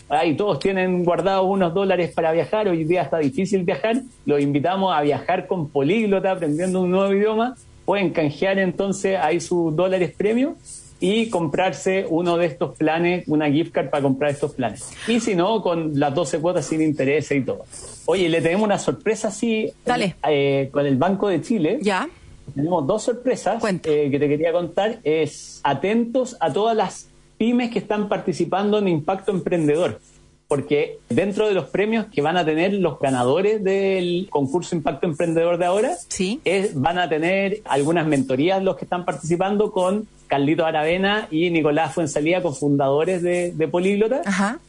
[0.09, 2.67] Ahí todos tienen guardados unos dólares para viajar.
[2.69, 4.03] Hoy día está difícil viajar.
[4.27, 7.55] Los invitamos a viajar con Políglota, aprendiendo un nuevo idioma.
[7.85, 10.55] Pueden canjear entonces ahí sus dólares premios
[10.99, 14.91] y comprarse uno de estos planes, una gift card para comprar estos planes.
[15.07, 17.65] Y si no, con las 12 cuotas sin interés y todo.
[18.07, 20.17] Oye, le tenemos una sorpresa así Dale.
[20.29, 21.79] Eh, con el Banco de Chile.
[21.81, 22.09] Ya.
[22.55, 24.99] Tenemos dos sorpresas eh, que te quería contar.
[25.05, 30.01] Es atentos a todas las pymes que están participando en Impacto Emprendedor.
[30.49, 35.59] Porque dentro de los premios que van a tener los ganadores del concurso Impacto Emprendedor
[35.59, 36.41] de ahora, sí.
[36.75, 42.43] van a tener algunas mentorías los que están participando con Carlito Aravena y Nicolás Fuensalía,
[42.43, 44.23] cofundadores de, de Políglota.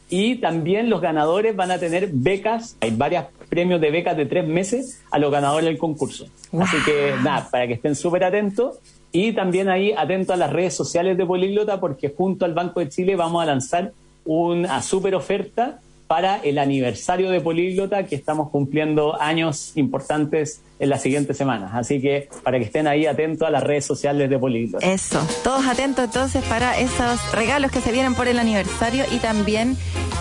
[0.08, 4.46] Y también los ganadores van a tener becas, hay varios premios de becas de tres
[4.48, 6.24] meses a los ganadores del concurso.
[6.58, 8.78] Así que nada, para que estén súper atentos.
[9.12, 12.88] Y también ahí atentos a las redes sociales de Políglota porque junto al Banco de
[12.88, 13.92] Chile vamos a lanzar
[14.24, 21.00] una súper oferta para el aniversario de Políglota que estamos cumpliendo años importantes en las
[21.00, 21.70] siguientes semanas.
[21.74, 24.84] Así que para que estén ahí atentos a las redes sociales de Políglota.
[24.84, 29.76] Eso, todos atentos entonces para esos regalos que se vienen por el aniversario y también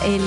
[0.05, 0.22] el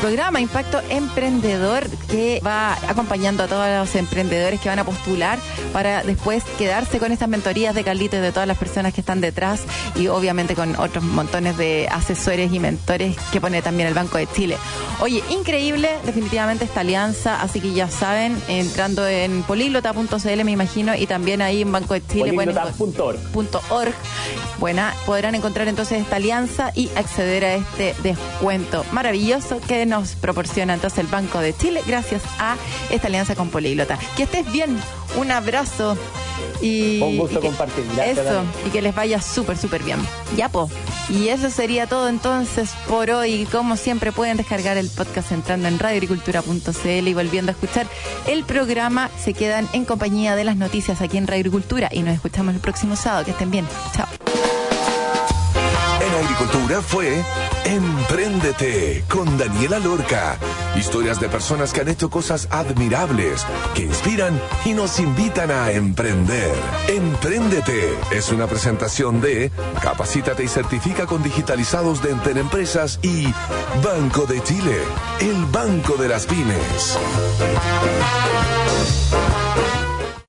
[0.00, 5.38] programa Impacto Emprendedor que va acompañando a todos los emprendedores que van a postular
[5.72, 9.20] para después quedarse con estas mentorías de Carlito y de todas las personas que están
[9.20, 9.62] detrás
[9.96, 14.28] y obviamente con otros montones de asesores y mentores que pone también el Banco de
[14.28, 14.56] Chile.
[15.00, 19.42] Oye, increíble definitivamente esta alianza, así que ya saben, entrando en
[19.82, 22.32] políglota.cl me imagino y también ahí en Banco de Chile.
[22.32, 23.94] Políglota.org.
[24.58, 30.74] Buena, podrán encontrar entonces esta alianza y acceder a este descuento maravilloso que nos proporciona
[30.74, 32.56] entonces el Banco de Chile gracias a
[32.90, 33.98] esta alianza con Políglota.
[34.16, 34.78] Que estés bien,
[35.16, 35.96] un abrazo
[36.60, 37.84] y, un gusto compartir.
[38.04, 39.98] eso, y que les vaya súper, súper bien.
[40.36, 40.70] Ya, po.
[41.08, 43.46] Y eso sería todo entonces por hoy.
[43.50, 47.86] Como siempre, pueden descargar el podcast entrando en radioagricultura.cl y volviendo a escuchar
[48.26, 49.10] el programa.
[49.18, 52.60] Se quedan en compañía de las noticias aquí en Radio Agricultura y nos escuchamos el
[52.60, 53.24] próximo sábado.
[53.24, 53.66] Que estén bien.
[53.94, 54.06] Chao.
[56.00, 57.22] En Agricultura fue
[57.64, 60.36] Empréndete con Daniela Lorca.
[60.76, 66.52] Historias de personas que han hecho cosas admirables, que inspiran y nos invitan a emprender.
[66.88, 69.50] Empréndete es una presentación de
[69.82, 73.26] Capacítate y certifica con digitalizados de Enter Empresas y
[73.82, 74.78] Banco de Chile,
[75.20, 76.98] el banco de las pymes.